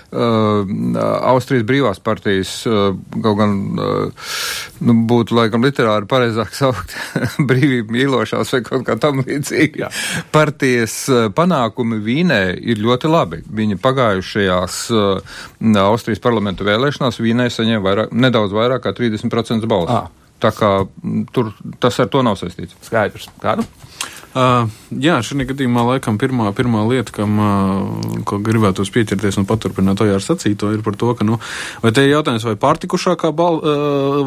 Austrijas 1.29 1.67
brīvās 1.69 2.01
partijas, 2.03 2.55
uh, 2.69 2.95
kaut 3.21 3.38
gan, 3.38 3.55
uh, 3.77 4.33
nu, 4.81 4.97
būtu 5.09 5.38
laikam 5.38 5.65
literāri 5.65 6.09
pareizāk 6.09 6.55
saukt 6.57 6.95
brīvību 7.49 7.93
mīlošās 7.93 8.56
vai 8.58 8.63
kaut 8.65 8.88
kā 8.89 8.97
tam 8.97 9.21
līdzīgi. 9.21 9.86
Partijas 10.34 10.97
panākumi 11.38 12.01
Vīnē 12.03 12.41
ir 12.58 12.82
ļoti 12.82 13.12
labi. 13.12 13.43
Viņi 13.53 13.77
pagājušajās 13.84 14.82
Austrijas 15.84 16.23
parlamentu 16.23 16.65
vēlēšanās 16.65 17.21
Vīnē 17.21 17.49
saņēma 17.53 17.84
vairāk, 17.86 18.13
nedaudz 18.15 18.56
vairāk 18.56 18.88
kā 18.88 18.95
30% 18.97 19.69
balsu 19.69 19.83
balss. 19.84 20.12
À. 20.12 20.24
Tā 20.43 20.52
kā 20.52 20.69
tur 21.32 21.54
tas 21.80 22.00
ar 22.04 22.10
to 22.12 22.24
nav 22.26 22.36
saistīts. 22.39 22.76
Skaidrs. 22.84 23.30
Kādu? 23.43 23.63
Uh, 24.34 24.67
jā, 25.01 25.19
šajā 25.25 25.47
gadījumā 25.51 25.86
laikam 25.88 26.17
pirmā, 26.21 26.49
pirmā 26.56 26.84
lieta, 26.89 27.13
kam 27.15 27.39
ko 28.27 28.39
gribētos 28.43 28.91
pieķerties 28.93 29.39
un 29.41 29.47
paturpināt 29.49 30.01
to 30.01 30.08
ar 30.10 30.23
sacīto, 30.23 30.71
ir 30.75 30.84
par 30.86 30.97
to, 30.99 31.13
ka, 31.17 31.27
nu, 31.27 31.39
vai 31.84 31.93
te 31.95 32.06
ir 32.06 32.13
jautājums, 32.13 32.45
vai 32.47 32.56
pārtikušākā 32.60 33.32
bal, 33.36 33.62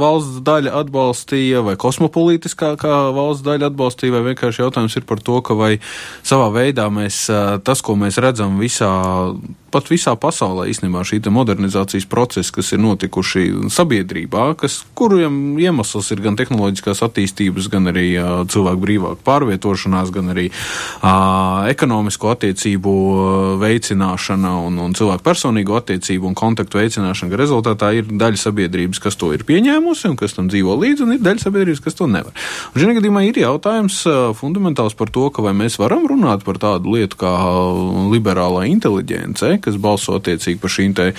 valsts 0.01 0.41
daļa 0.47 0.75
atbalstīja, 0.83 1.63
vai 1.67 1.77
kosmopolītiskākā 1.81 2.97
valsts 3.17 3.47
daļa 3.47 3.71
atbalstīja, 3.73 4.17
vai 4.17 4.25
vienkārši 4.31 4.65
jautājums 4.65 4.99
ir 4.99 5.07
par 5.09 5.23
to, 5.23 5.39
ka 5.47 5.59
vai 5.59 5.77
savā 6.27 6.51
veidā 6.55 6.89
mēs, 6.93 7.27
tas, 7.67 7.85
ko 7.85 7.99
mēs 8.01 8.21
redzam 8.23 8.61
visā 8.63 8.93
pat 9.77 9.91
visā 9.93 10.15
pasaulē 10.17 10.69
īstenībā 10.71 11.03
šī 11.05 11.21
modernizācijas 11.33 12.07
procesa, 12.09 12.53
kas 12.55 12.73
ir 12.73 12.81
notikuši 12.81 13.71
sabiedrībā, 13.73 14.49
kas, 14.61 14.79
kuriem 14.97 15.59
iemesls 15.61 16.09
ir 16.15 16.23
gan 16.25 16.39
tehnoloģiskās 16.39 17.03
attīstības, 17.05 17.69
gan 17.73 17.91
arī 17.93 18.07
cilvēku 18.53 18.83
brīvāka 18.85 19.21
pārvietošanās, 19.27 20.13
gan 20.15 20.33
arī 20.33 20.49
ekonomisko 21.71 22.33
attiecību 22.35 22.93
veicināšana 23.61 24.53
un, 24.67 24.79
un 24.83 24.97
cilvēku 24.97 25.25
personīgo 25.27 25.77
attiecību 25.81 26.31
un 26.31 26.37
kontaktu 26.39 26.81
veicināšana, 26.81 27.33
ka 27.33 27.41
rezultātā 27.41 27.93
ir 27.99 28.09
daļa 28.11 28.41
sabiedrības, 28.41 29.01
kas 29.03 29.19
to 29.21 29.33
ir 29.37 29.45
pieņēmusi 29.49 30.11
un 30.11 30.19
kas 30.21 30.37
tam 30.37 30.51
dzīvo 30.53 30.77
līdzi, 30.83 31.07
un 31.07 31.17
ir 31.17 31.25
daļa 31.25 31.45
sabiedrības, 31.47 31.83
kas 31.85 31.99
to 31.99 32.09
nevar. 32.11 32.35
Un 32.73 32.83
šajā 32.83 32.99
gadījumā 32.99 33.25
ir 33.29 33.41
jautājums 33.43 34.03
fundamentāls 34.41 34.97
par 34.99 35.13
to, 35.15 35.29
ka 35.35 35.45
vai 35.45 35.55
mēs 35.57 35.79
varam 35.83 36.07
runāt 36.11 36.45
par 36.47 36.61
tādu 36.63 36.97
lietu 36.97 37.21
kā 37.21 37.33
liberālā 38.13 38.67
inteliģence, 38.73 39.57
kas 39.65 39.81
balso 39.81 40.19
attiecīgi 40.19 40.61
par 40.63 40.73
šīm 40.73 40.97
te, 40.99 41.11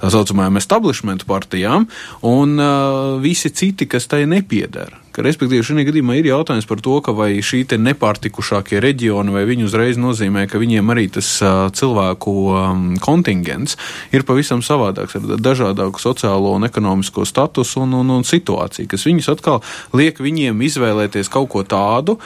tā 0.00 0.12
saucamajām 0.12 0.60
establishment 0.60 1.26
partijām, 1.28 1.88
un 2.26 2.58
uh, 2.58 3.22
visi 3.22 3.52
citi, 3.54 3.88
kas 3.90 4.08
tai 4.10 4.24
nepiedara. 4.30 5.01
Ka, 5.12 5.20
respektīvi, 5.20 5.64
šajā 5.66 5.84
gadījumā 5.84 6.14
ir 6.16 6.30
jautājums 6.30 6.64
par 6.68 6.80
to, 6.80 6.94
vai 7.12 7.34
šī 7.44 7.66
nepārtikušākie 7.76 8.80
reģioni, 8.80 9.34
vai 9.34 9.42
viņi 9.48 9.66
uzreiz 9.66 9.98
nozīmē, 10.00 10.46
ka 10.48 10.60
viņiem 10.60 10.92
arī 10.94 11.04
tas 11.12 11.28
uh, 11.44 11.66
cilvēku 11.68 12.32
um, 12.48 12.86
kontingents 13.02 13.76
ir 14.16 14.24
pavisam 14.24 14.64
savādāks, 14.64 15.18
ar 15.18 15.36
dažādāku 15.36 16.00
sociālo 16.00 16.54
un 16.56 16.64
ekonomisko 16.64 17.26
statusu 17.28 17.84
un, 17.84 17.92
un, 18.00 18.14
un 18.16 18.24
situāciju, 18.24 18.88
kas 18.88 19.04
viņus 19.08 19.28
atkal 19.34 19.60
liek 19.92 20.16
viņiem 20.16 20.64
izvēlēties 20.64 21.28
kaut 21.32 21.50
ko 21.52 21.66
tādu, 21.68 22.16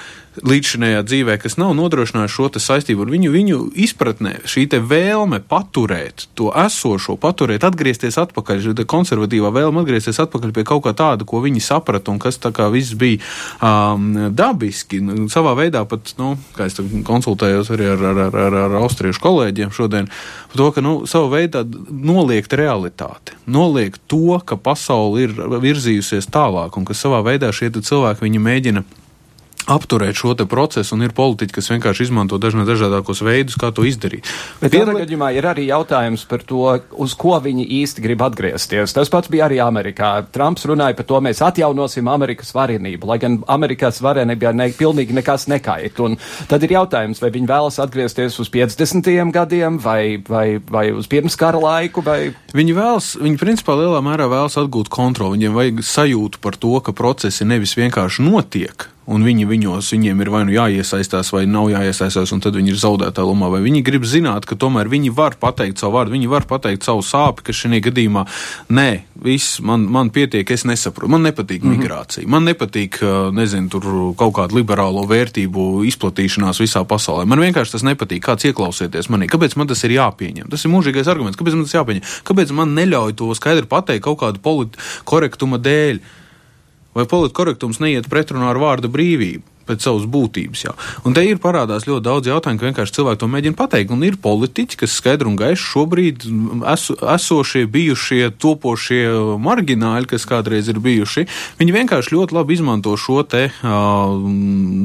līdzšinējā 0.45 1.03
dzīvē, 1.07 1.37
kas 1.41 1.57
nav 1.61 1.73
nodrošinājuši 1.79 2.35
šo 2.35 2.49
saistību 2.61 3.07
ar 3.07 3.13
viņu, 3.13 3.31
viņu 3.33 3.61
izpratnē, 3.87 4.37
šī 4.49 4.67
vēlme 4.87 5.41
paturēt 5.49 6.27
to 6.37 6.51
esošo, 6.65 7.17
paturēt, 7.21 7.65
atgriezties 7.65 8.19
atpakaļ, 8.21 8.63
šī 8.65 8.87
konservatīvā 8.89 9.53
vēlme 9.55 9.83
atgriezties 9.85 10.21
atpakaļ 10.27 10.53
pie 10.57 10.67
kaut 10.69 10.85
kā 10.87 10.93
tāda, 10.97 11.27
ko 11.29 11.41
viņi 11.45 11.63
saprata 11.65 12.13
un 12.13 12.21
kas 12.23 12.41
tā 12.43 12.53
kā 12.57 12.69
viss 12.73 12.97
bija 12.99 13.23
um, 13.61 14.33
dabiski. 14.37 15.01
Nu, 15.05 15.29
savā 15.33 15.57
veidā 15.59 15.85
pat, 15.89 16.13
nu, 16.21 16.35
kā 16.57 16.69
es 16.69 16.79
konsultējos 17.07 17.73
arī 17.75 17.91
ar, 17.95 18.05
ar, 18.13 18.23
ar, 18.27 18.39
ar, 18.47 18.59
ar 18.67 18.77
austriešu 18.83 19.23
kolēģiem 19.25 19.73
šodien, 19.77 20.11
par 20.53 20.61
to, 20.61 20.69
ka, 20.77 20.85
nu, 20.85 20.99
savā 21.11 21.41
veidā 21.41 21.65
noliegt 21.67 22.53
realitāti, 22.57 23.39
noliegt 23.47 24.03
to, 24.11 24.39
ka 24.45 24.59
pasauli 24.61 25.27
ir 25.27 25.35
virzījusies 25.63 26.29
tālāk 26.33 26.77
un 26.77 26.87
ka 26.89 26.97
savā 26.97 27.23
veidā 27.27 27.53
šie 27.55 27.73
cilvēki 27.77 28.25
viņi 28.27 28.41
mēģina 28.43 28.85
apturēt 29.67 30.17
šo 30.19 30.35
procesu, 30.49 30.95
un 30.95 31.05
ir 31.07 31.15
politiķi, 31.17 31.55
kas 31.57 31.71
vienkārši 31.73 32.07
izmanto 32.07 32.39
dažādākos 32.39 33.23
veidus, 33.27 33.57
kā 33.59 33.73
to 33.75 33.85
izdarīt. 33.87 34.27
Bet 34.61 34.75
tādā 34.75 34.95
gadījumā 35.01 35.33
ir 35.37 35.49
arī 35.49 35.67
jautājums 35.71 36.25
par 36.29 36.45
to, 36.47 36.79
uz 36.93 37.15
ko 37.19 37.37
viņi 37.43 37.67
īsti 37.83 38.05
grib 38.05 38.23
atgriezties. 38.27 38.95
Tas 38.97 39.11
pats 39.13 39.31
bija 39.33 39.47
arī 39.49 39.61
Amerikā. 39.63 40.13
Trumps 40.33 40.67
runāja 40.69 40.97
par 40.99 41.09
to, 41.09 41.21
mēs 41.25 41.43
atjaunosim 41.45 42.09
Amerikas 42.11 42.53
varenību, 42.57 43.11
lai 43.11 43.19
gan 43.23 43.39
Amerikas 43.51 44.01
varenībā 44.05 44.55
ne, 44.57 44.71
pilnīgi 44.77 45.17
nekas 45.17 45.49
nekait. 45.51 45.99
Un 46.05 46.19
tad 46.51 46.65
ir 46.67 46.77
jautājums, 46.77 47.23
vai 47.23 47.33
viņi 47.35 47.51
vēlas 47.51 47.81
atgriezties 47.83 48.39
uz 48.43 48.51
50. 48.53 49.13
gadiem 49.35 49.81
vai, 49.83 50.19
vai, 50.29 50.59
vai 50.71 50.89
uz 50.95 51.09
pirmskara 51.11 51.61
laiku. 51.63 52.05
Vai... 52.07 52.33
Viņi 52.57 52.77
vēlas, 52.77 53.13
viņi 53.21 53.41
principā 53.41 53.79
lielā 53.79 54.03
mērā 54.05 54.29
vēlas 54.31 54.59
atgūt 54.61 54.93
kontroli. 54.93 55.41
Viņiem 55.41 55.57
vajag 55.57 55.87
sajūtu 55.87 56.43
par 56.45 56.59
to, 56.61 56.77
ka 56.85 56.95
procesi 56.97 57.47
nevis 57.49 57.77
vienkārši 57.79 58.25
notiek, 58.27 58.89
un 59.07 59.23
viņi 59.27 59.47
viņos, 59.47 59.89
viņiem 59.95 60.23
ir 60.23 60.31
vai 60.35 60.43
nu 60.47 60.55
jāiesaistās, 60.55 61.31
vai 61.35 61.45
nav 61.51 61.69
jāiesaistās, 61.71 62.33
un 62.35 62.43
tad 62.43 62.57
viņi 62.59 62.73
ir 62.75 62.81
zaudētā 62.81 63.23
lomā, 63.27 63.49
vai 63.53 63.63
viņi 63.65 63.85
grib 63.87 64.07
zināt, 64.09 64.47
ka 64.49 64.59
tomēr 64.59 64.91
viņi 64.91 65.13
var 65.15 65.37
pateikt 65.41 65.83
savu 65.83 65.97
vārdu, 65.97 66.17
viņi 66.17 66.31
var 66.31 66.47
pateikt 66.51 66.87
savu 66.87 67.05
sāpi, 67.07 67.47
ka 67.47 67.55
šajā 67.55 67.81
gadījumā 67.87 68.27
nē, 68.75 68.89
viss 69.23 69.61
man, 69.65 69.87
man 69.93 70.11
pietiek, 70.15 70.51
es 70.51 70.67
nesaprotu, 70.67 71.11
man 71.13 71.23
nepatīk 71.27 71.63
mm 71.63 71.71
-hmm. 71.71 71.79
migrācija, 71.79 72.29
man 72.29 72.45
nepatīk, 72.51 72.99
nezinu, 73.33 73.71
tur 73.71 73.87
kaut 74.19 74.35
kāda 74.41 74.59
liberālo 74.59 75.07
vērtību 75.07 75.87
izplatīšanās 75.87 76.61
visā 76.61 76.85
pasaulē. 76.85 77.25
Man 77.25 77.41
vienkārši 77.41 77.73
tas 77.73 77.87
nepatīk, 77.87 78.25
kāds 78.27 78.45
ieklausieties 78.51 79.09
manī, 79.09 79.31
kāpēc 79.31 79.57
man 79.57 79.67
tas 79.67 79.85
ir 79.85 79.91
jāpieņem. 79.91 80.51
Tas 80.51 80.65
ir 80.65 80.71
mūžīgais 80.71 81.09
arguments, 81.09 81.39
kāpēc 81.39 81.55
man 81.55 81.65
tas 81.65 81.75
jāpieņem, 81.75 82.03
kāpēc 82.25 82.53
man 82.53 82.75
neļauj 82.75 83.15
to 83.15 83.35
skaidri 83.35 83.67
pateikt 83.67 84.05
kaut 84.05 84.19
kādu 84.21 84.39
politkorektuma 84.43 85.59
dēļ 85.59 86.01
vai 86.97 87.05
politkorektums 87.11 87.83
neiet 87.83 88.09
pretrunā 88.13 88.49
ar 88.51 88.63
vārda 88.63 88.91
brīvību 88.93 89.56
pēc 89.67 89.87
savas 89.87 90.07
būtības. 90.11 90.65
Jā. 90.67 90.75
Un 91.07 91.17
te 91.17 91.25
ir 91.27 91.41
parādās 91.43 91.87
ļoti 91.89 92.05
daudz 92.07 92.31
jautājumu, 92.31 92.61
ka 92.61 92.69
vienkārši 92.71 92.97
cilvēki 92.99 93.21
to 93.23 93.31
mēģina 93.33 93.59
pateikt. 93.59 93.95
Un 93.95 94.05
ir 94.07 94.19
politiķi, 94.23 94.81
kas 94.83 94.97
skaidri 95.01 95.29
un 95.31 95.39
gaiši 95.39 95.69
šobrīd 95.73 96.27
eso, 96.73 96.97
esošie, 97.17 97.67
bijušie, 97.71 98.31
topošie 98.43 99.03
margināļi, 99.43 100.11
kas 100.13 100.27
kādreiz 100.29 100.71
ir 100.73 100.81
bijuši, 100.83 101.27
viņi 101.61 101.77
vienkārši 101.77 102.15
ļoti 102.15 102.37
labi 102.37 102.57
izmanto 102.57 102.95
šo 103.01 103.23
te 103.29 103.47
uh, 103.51 104.15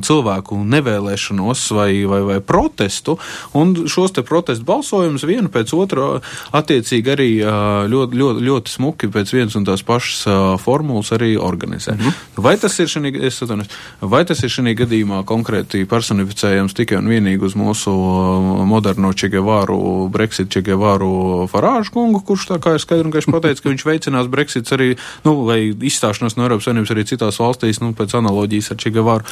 cilvēku 0.06 0.60
nevēlēšanos 0.76 1.65
vai, 1.78 1.89
vai, 2.10 2.22
vai 2.28 2.39
protestu, 2.44 3.17
un 3.58 3.74
šos 3.91 4.15
te 4.17 4.26
protestu 4.28 4.67
balsojumus 4.67 5.26
vienu 5.28 5.52
pēc 5.54 5.74
otra 5.78 6.10
attiecīgi 6.58 7.13
arī 7.13 7.30
uh, 7.41 7.84
ļoti, 7.91 8.20
ļoti, 8.22 8.46
ļoti 8.50 8.76
smuki 8.76 9.12
pēc 9.12 9.34
vienas 9.36 9.58
un 9.60 9.67
tās 9.67 9.84
pašas 9.86 10.26
uh, 10.28 10.41
formulas 10.62 11.12
arī 11.15 11.34
organizē. 11.39 11.96
Mm 11.96 12.00
-hmm. 12.06 12.44
Vai 12.44 12.58
tas 12.58 12.80
ir 12.80 12.88
šī, 12.88 13.13
es 13.28 13.41
atvainojos, 13.41 13.70
vai 14.02 14.26
tas 14.26 14.44
ir 14.44 14.50
šī 14.50 14.70
manī 14.71 14.77
gadījumā 14.77 15.23
konkrēti 15.27 15.86
personificējams 15.86 16.73
tikai 16.75 16.99
un 16.99 17.10
vienīgi 17.10 17.43
uz 17.43 17.55
mūsu 17.55 17.91
uh, 17.91 18.65
moderno 18.65 19.12
Čegevāru, 19.13 20.07
Brexit 20.12 20.49
Čegevāru 20.49 21.47
Farāžu 21.51 21.91
kungu, 21.91 22.21
kurš 22.23 22.47
tā 22.51 22.60
kā 22.62 22.75
ir 22.75 22.79
skaidri 22.79 23.05
un 23.05 23.12
gaiši 23.12 23.31
pateicis, 23.31 23.62
ka 23.62 23.69
viņš 23.69 23.86
veicinās 23.86 24.29
Brexits 24.31 24.71
arī, 24.71 24.95
nu, 25.25 25.43
vai 25.45 25.73
izstāšanos 25.73 26.38
no 26.38 26.45
Eiropas 26.45 26.67
Savienības 26.67 26.93
arī 26.93 27.05
citās 27.10 27.39
valstīs, 27.41 27.81
nu, 27.81 27.91
pēc 27.93 28.15
analoģijas 28.19 28.71
ar 28.71 28.79
Čegevāru. 28.81 29.27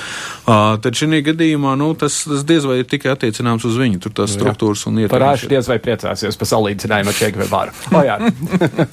Uh, 0.46 0.76
tad 0.84 1.00
šī 1.00 1.22
gadījumā, 1.30 1.76
nu, 1.80 1.94
tas, 2.00 2.24
tas 2.28 2.44
diez 2.48 2.68
vai 2.68 2.82
ir 2.82 2.90
tikai 2.90 3.14
attiecināms 3.16 3.66
uz 3.70 3.80
viņu, 3.80 4.02
tur 4.04 4.16
tās 4.20 4.36
struktūras 4.36 4.86
un 4.90 5.00
ietekmes. 5.00 5.16
Farāžu 5.16 5.52
diez 5.52 5.70
vai 5.70 5.80
priecāsies 5.84 6.40
par 6.40 6.52
salīdzinājumu 6.52 7.14
ar 7.14 7.20
Čegevāru. 7.20 7.76
Oh, 7.94 8.04
jā. 8.06 8.20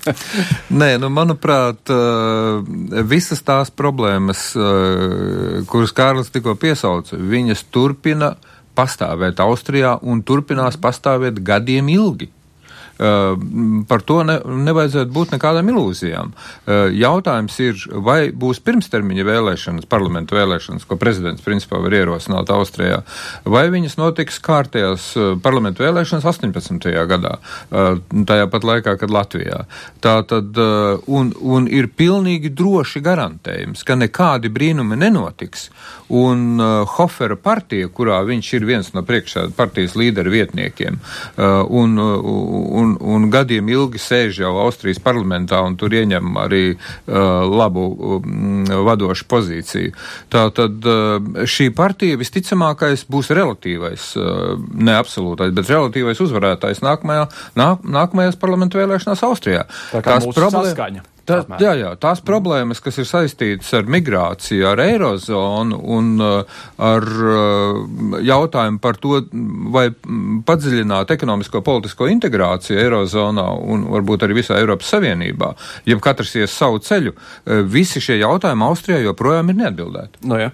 Nē, 0.80 0.92
nu, 1.02 1.10
manuprāt, 1.12 1.82
uh, 1.92 2.62
visas 3.06 3.42
tās 3.46 3.72
problēmas, 3.74 4.48
uh, 4.58 5.62
kuras 5.70 5.94
Kārlis 5.96 6.30
tikko 6.36 6.54
piesauca, 6.60 7.16
viņas 7.16 7.66
turpina 7.72 8.34
pastāvēt 8.76 9.40
Austrijā 9.40 9.96
un 10.04 10.22
turpinās 10.22 10.76
pastāvēt 10.80 11.40
gadiem 11.44 11.88
ilgi. 11.92 12.30
Uh, 12.96 13.36
par 13.88 14.00
to 14.08 14.22
ne, 14.24 14.38
nevajadzētu 14.40 15.12
būt 15.12 15.34
nekādām 15.34 15.68
ilūzijām. 15.68 16.30
Uh, 16.32 16.86
jautājums 16.96 17.58
ir, 17.60 17.82
vai 17.92 18.30
būs 18.32 18.62
pirmstermiņa 18.64 19.26
vēlēšanas, 19.28 19.88
parlamentu 19.90 20.38
vēlēšanas, 20.38 20.86
ko 20.88 20.96
prezidents 20.96 21.44
principā 21.44 21.76
var 21.84 21.92
ierosināt 21.92 22.48
Austrijā, 22.54 23.02
vai 23.44 23.66
viņas 23.74 23.98
notiks 24.00 24.40
kārtējās 24.40 25.10
uh, 25.20 25.34
parlamentu 25.44 25.84
vēlēšanas 25.84 26.24
18. 26.24 26.88
gadā, 27.10 27.34
tajā 27.68 28.46
pat 28.50 28.64
laikā, 28.64 28.96
kad 29.00 29.12
Latvijā. 29.12 29.60
Tā 30.00 30.14
tad, 30.28 30.56
un, 30.56 31.30
un 31.36 31.66
ir 31.68 31.90
pilnīgi 31.92 32.50
droši 32.56 33.02
garantējums, 33.04 33.84
ka 33.86 33.98
nekādi 33.98 34.48
brīnumi 34.52 34.96
nenotiks, 35.00 35.68
un 36.16 36.60
Hofera 36.96 37.36
partija, 37.36 37.90
kurā 37.92 38.22
viņš 38.26 38.52
ir 38.56 38.66
viens 38.68 38.92
no 38.94 39.02
priekšā 39.06 39.48
partijas 39.56 39.96
līderu 39.98 40.32
vietniekiem, 40.32 40.98
un, 41.36 41.98
un 41.98 42.85
un, 42.86 42.94
un 43.00 43.26
gadiem 43.32 43.68
ilgi 43.72 44.00
sēž 44.02 44.40
jau 44.44 44.52
Austrijas 44.62 45.00
parlamentā 45.02 45.60
un 45.66 45.76
tur 45.80 45.94
ieņem 45.96 46.38
arī 46.42 46.62
uh, 46.74 47.46
labu 47.50 47.86
um, 47.90 48.62
vadošu 48.86 49.26
pozīciju. 49.30 49.94
Tā 50.32 50.46
tad 50.56 50.86
uh, 50.90 51.18
šī 51.48 51.70
partija 51.76 52.20
visticamākais 52.20 53.06
būs 53.10 53.32
relatīvais, 53.36 54.12
uh, 54.20 54.54
ne 54.74 54.96
absolūtais, 54.98 55.54
bet 55.56 55.72
relatīvais 55.72 56.22
uzvarētājs 56.26 56.84
nākamajā, 56.86 57.28
nāk, 57.58 57.84
nākamajās 57.98 58.40
parlamentu 58.40 58.82
vēlēšanās 58.82 59.26
Austrijā. 59.26 59.66
Tā 59.92 60.02
kā 60.04 60.18
Tās 60.18 60.32
problēma. 60.36 61.06
Tā, 61.26 61.40
jā, 61.58 61.72
jā, 61.74 61.90
tās 61.98 62.20
problēmas, 62.24 62.80
kas 62.82 63.00
ir 63.02 63.08
saistītas 63.08 63.72
ar 63.74 63.88
migrāciju, 63.90 64.62
ar 64.70 64.82
eirozonu 64.84 65.80
un 65.96 66.12
uh, 66.22 66.58
ar 66.78 67.06
uh, 67.06 67.80
jautājumu 68.22 68.80
par 68.82 69.00
to, 69.02 69.20
vai 69.74 69.88
padziļināt 70.46 71.10
ekonomisko 71.16 71.64
politisko 71.66 72.10
integrāciju 72.12 72.78
eirozonā 72.84 73.46
un 73.66 73.88
varbūt 73.96 74.26
arī 74.26 74.40
visā 74.40 74.60
Eiropas 74.60 74.94
Savienībā, 74.94 75.52
ja 75.90 75.98
katrs 76.02 76.36
ies 76.38 76.54
savu 76.54 76.78
ceļu, 76.86 77.16
uh, 77.16 77.62
visi 77.66 78.02
šie 78.02 78.20
jautājumi 78.22 78.68
Austrijā 78.70 79.02
joprojām 79.04 79.50
ir 79.50 79.64
neatbildēti. 79.64 80.26
No 80.30 80.38
jā. 80.40 80.52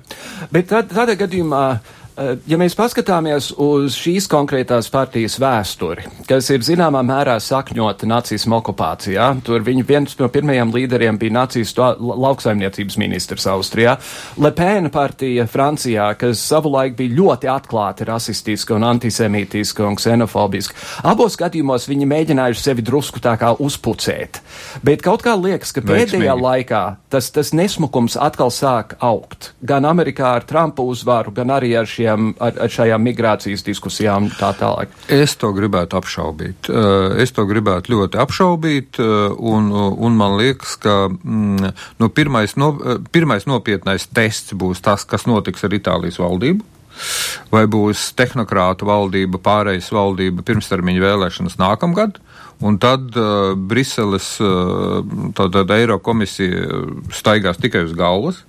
Bet 0.52 0.72
tādā 0.72 1.18
gadījumā. 1.20 1.66
Uh, 1.72 1.98
Eh, 2.01 2.01
ja 2.18 2.58
mēs 2.60 2.74
paskatāmies 2.76 3.52
uz 3.62 3.96
šīs 3.96 4.26
konkrētās 4.30 4.88
partijas 4.92 5.38
vēsturi, 5.40 6.04
kas 6.28 6.50
ir 6.52 6.64
zināmā 6.66 7.00
mērā 7.06 7.38
sakņota 7.40 8.08
nacismu 8.08 8.58
okupācijā, 8.58 9.28
tur 9.46 9.64
viņa 9.64 9.84
viens 9.88 10.16
no 10.20 10.28
pirmajiem 10.32 10.74
līderiem 10.74 11.18
bija 11.20 11.36
nacistu 11.38 11.86
lauksaimniecības 11.96 12.98
ministrs 13.00 13.46
Austrijā, 13.50 13.96
Lepēna 14.42 14.92
partija 14.92 15.46
Francijā, 15.50 16.10
kas 16.20 16.42
savulaik 16.44 16.98
bija 16.98 17.16
ļoti 17.16 17.50
atklāti 17.52 18.06
rasistiska 18.08 18.76
un 18.76 18.84
antisemītiska 18.90 19.86
un 19.86 19.96
ksenofobiska. 19.96 20.76
Abos 21.08 21.38
gadījumos 21.40 21.88
viņi 21.88 22.08
mēģinājuši 22.12 22.66
sevi 22.66 22.84
drusku 22.84 23.22
tā 23.24 23.38
kā 23.40 23.54
uzpucēt, 23.56 24.42
bet 24.84 25.04
kaut 25.04 25.24
kā 25.24 25.36
liekas, 25.38 25.72
ka 25.72 25.80
pēdējā 25.80 26.20
Veiksmīgi. 26.20 26.44
laikā 26.44 26.82
tas, 27.12 27.32
tas 27.32 27.54
nesmukums 27.56 28.18
atkal 28.20 28.52
sāk 28.52 28.98
augt. 29.00 29.52
Gan 29.64 29.88
Amerikā 29.88 30.36
ar 30.36 30.46
Trumpa 30.48 30.84
uzvaru, 30.84 31.32
gan 31.34 31.56
arī 31.56 31.72
ar 31.78 31.88
šī 31.88 32.01
šiem, 32.02 32.32
ar, 32.42 32.56
ar 32.66 32.72
šajām 32.72 33.04
migrācijas 33.06 33.64
diskusijām 33.66 34.28
tā 34.38 34.52
tālāk? 34.58 34.92
Es 35.12 35.36
to 35.40 35.52
gribētu 35.56 35.98
apšaubīt. 35.98 36.70
Eh, 36.70 37.22
es 37.22 37.34
to 37.34 37.46
gribētu 37.48 37.94
ļoti 37.94 38.20
apšaubīt, 38.22 39.00
eh, 39.02 39.36
un, 39.38 39.70
un 39.72 40.18
man 40.18 40.36
liekas, 40.40 40.76
ka 40.82 40.96
mm, 41.08 41.72
nu, 42.02 42.10
pirmais, 42.14 42.56
no, 42.60 42.74
eh, 42.80 43.00
pirmais 43.14 43.46
nopietnais 43.48 44.08
tests 44.12 44.56
būs 44.58 44.82
tas, 44.84 45.06
kas 45.08 45.28
notiks 45.30 45.64
ar 45.64 45.74
Itālijas 45.78 46.20
valdību. 46.22 46.68
Vai 47.48 47.64
būs 47.72 48.10
tehnokrāta 48.18 48.84
valdība, 48.84 49.40
pārējais 49.40 49.88
valdība, 49.96 50.44
pirmstermiņa 50.44 51.00
vēlēšanas 51.00 51.56
nākamgad, 51.56 52.18
un 52.62 52.76
tad 52.78 53.16
uh, 53.16 53.54
Briseles, 53.56 54.28
uh, 54.44 55.00
tātad 55.34 55.72
Eiro 55.72 55.96
komisija 56.04 56.84
staigās 57.16 57.58
tikai 57.64 57.86
uz 57.88 57.96
galvas. 57.96 58.42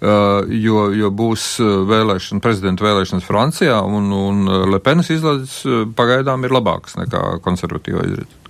Uh, 0.00 0.44
jo, 0.48 0.88
jo 0.94 1.10
būs 1.14 1.46
uh, 1.62 1.82
vēlēšana, 1.88 2.42
prezidenta 2.44 2.86
vēlēšanas 2.86 3.26
Francijā, 3.26 3.80
un, 3.82 4.10
un 4.12 4.46
uh, 4.48 4.62
Lepenas 4.74 5.10
izlaides 5.14 5.60
pagaidām 5.96 6.44
ir 6.44 6.54
labākas 6.54 6.98
nekā 7.00 7.22
konservatīvā 7.44 8.06
izredzes. 8.08 8.40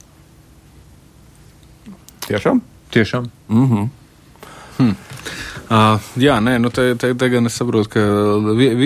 Tiešām? 2.28 2.62
Tiešām. 2.94 3.30
Mm 3.48 3.66
-hmm. 3.70 3.88
hmm. 4.78 4.96
Uh, 5.74 5.96
jā, 6.20 6.36
nē, 6.44 6.52
nu 6.62 6.70
te, 6.70 6.84
te, 7.00 7.08
te 7.18 7.28
gan 7.32 7.48
es 7.48 7.56
saprotu, 7.58 7.88
ka 7.96 8.02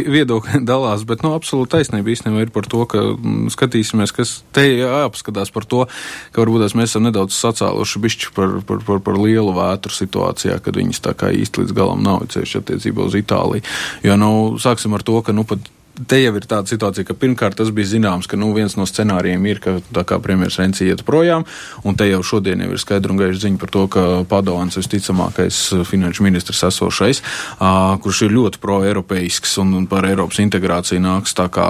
viedokļi 0.09 0.63
dalās, 0.71 1.03
bet 1.09 1.21
nu, 1.25 1.35
absolūti 1.37 1.75
taisnība 1.75 2.15
īstenībā 2.15 2.47
ir 2.47 2.53
par 2.55 2.69
to, 2.71 2.81
ka 2.89 3.03
mm, 3.11 3.51
skatīsimies, 3.53 4.15
kas 4.17 4.39
te 4.57 4.65
jāapskatās 4.79 5.53
par 5.53 5.67
to, 5.69 5.85
ka 6.33 6.41
varbūt 6.41 6.79
mēs 6.79 6.95
esam 6.95 7.05
nedaudz 7.05 7.37
sacēluši 7.37 8.05
bišķi 8.07 8.33
par, 8.37 8.59
par, 8.65 8.81
par, 8.87 9.03
par 9.05 9.21
lielu 9.21 9.53
vētru 9.59 9.93
situācijā, 9.93 10.57
kad 10.65 10.81
viņas 10.81 11.05
tā 11.05 11.13
kā 11.19 11.33
īsti 11.35 11.65
līdz 11.65 11.77
galam 11.77 12.01
nav 12.07 12.25
ceļš 12.33 12.61
attiecībā 12.63 13.05
uz 13.05 13.19
Itāliju. 13.21 13.67
Jo, 14.07 14.17
nu, 14.21 14.31
sāksim 14.63 14.97
ar 14.97 15.05
to, 15.05 15.21
ka, 15.27 15.37
nu, 15.37 15.45
pat 15.49 15.69
te 16.07 16.21
jau 16.23 16.35
ir 16.39 16.47
tāda 16.47 16.71
situācija, 16.71 17.07
ka 17.09 17.17
pirmkārt 17.19 17.59
tas 17.59 17.71
bija 17.75 17.91
zināms, 17.95 18.29
ka 18.31 18.39
nu, 18.39 18.53
viens 18.57 18.77
no 18.79 18.87
scenārijiem 18.87 19.47
ir, 19.51 19.61
ka 19.63 19.79
tā 19.95 20.05
kā 20.07 20.19
premjerministrs 20.23 20.63
Renci 20.63 20.87
iet 20.89 21.03
projām, 21.07 21.45
un 21.87 21.97
te 21.99 22.07
jau 22.09 22.21
šodien 22.23 22.63
jau 22.63 22.71
ir 22.75 22.83
skaidra 22.83 23.13
un 23.15 23.21
gaiša 23.21 23.43
ziņa 23.45 23.61
par 23.61 23.73
to, 23.75 23.85
ka 23.91 24.05
Padovans 24.29 24.79
visticamākais 24.79 25.59
uh, 25.75 25.83
finanšu 25.89 26.27
ministrs 26.27 26.63
esošais, 26.69 27.23
uh, 27.23 27.97
kurš 28.05 28.23
ir 28.27 28.35
ļoti 28.37 28.63
pro-eiropeisks 28.63 29.57
un, 29.63 29.75
un 29.81 29.89
par 29.91 30.07
Eiropas 30.09 30.41
integrāciju 30.45 31.03
nāks 31.03 31.35
tā 31.39 31.49
kā 31.53 31.67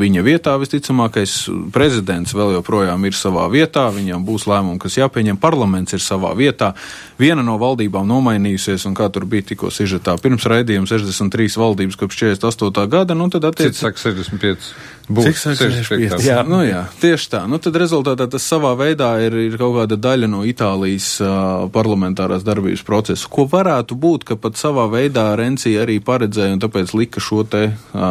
viņa 0.00 0.24
vietā 0.26 0.56
visticamākais 0.62 1.36
prezidents 1.74 2.34
vēl 2.36 2.56
joprojām 2.58 3.04
ir 3.08 3.18
savā 3.18 3.48
vietā, 3.52 3.88
viņam 3.94 4.24
būs 4.26 4.46
lēmumi, 4.50 4.80
kas 4.82 4.98
jāpieņem, 5.00 5.40
parlaments 5.42 5.96
ir 5.96 6.02
savā 6.04 6.34
vietā, 6.38 6.72
viena 7.18 7.44
no 7.46 7.56
valdībām 7.60 8.06
nomainījusies, 8.08 8.86
un 8.88 8.96
kā 8.98 9.10
tur 9.12 9.26
bija 9.30 9.50
tikko 9.50 9.70
sižetā 9.74 10.16
pirms 10.22 10.46
raidījuma 10.50 10.88
63 10.90 11.58
valdības 11.60 11.98
kopš 12.00 12.22
48. 12.24 12.88
gada, 12.90 13.16
nu 13.18 13.28
tad 13.32 13.48
attiecīgi 13.50 13.63
cits 13.64 13.82
saka 13.82 14.00
65. 14.00 14.74
Būs 15.04 15.26
Cik 15.26 15.36
saka 15.36 15.66
65? 15.68 16.22
Jā, 16.24 16.38
nu 16.48 16.62
jā, 16.64 16.86
tieši 17.02 17.28
tā. 17.34 17.42
Nu, 17.50 17.58
tad 17.60 17.76
rezultātā 17.80 18.24
tas 18.30 18.44
savā 18.48 18.72
veidā 18.78 19.10
ir, 19.20 19.36
ir 19.50 19.56
kaut 19.60 19.74
kāda 19.76 19.98
daļa 20.00 20.30
no 20.32 20.44
Itālijas 20.48 21.08
uh, 21.20 21.66
parlamentārās 21.74 22.46
darbības 22.46 22.84
procesa, 22.88 23.28
ko 23.28 23.44
varētu 23.50 23.98
būt, 24.00 24.24
ka 24.30 24.38
pat 24.40 24.56
savā 24.60 24.86
veidā 24.92 25.26
Rencija 25.36 25.84
arī 25.84 25.98
paredzēja 26.04 26.56
un 26.56 26.64
tāpēc 26.64 26.94
lika 26.96 27.20
šo 27.24 27.42
te 27.44 27.66
uh, 27.68 28.08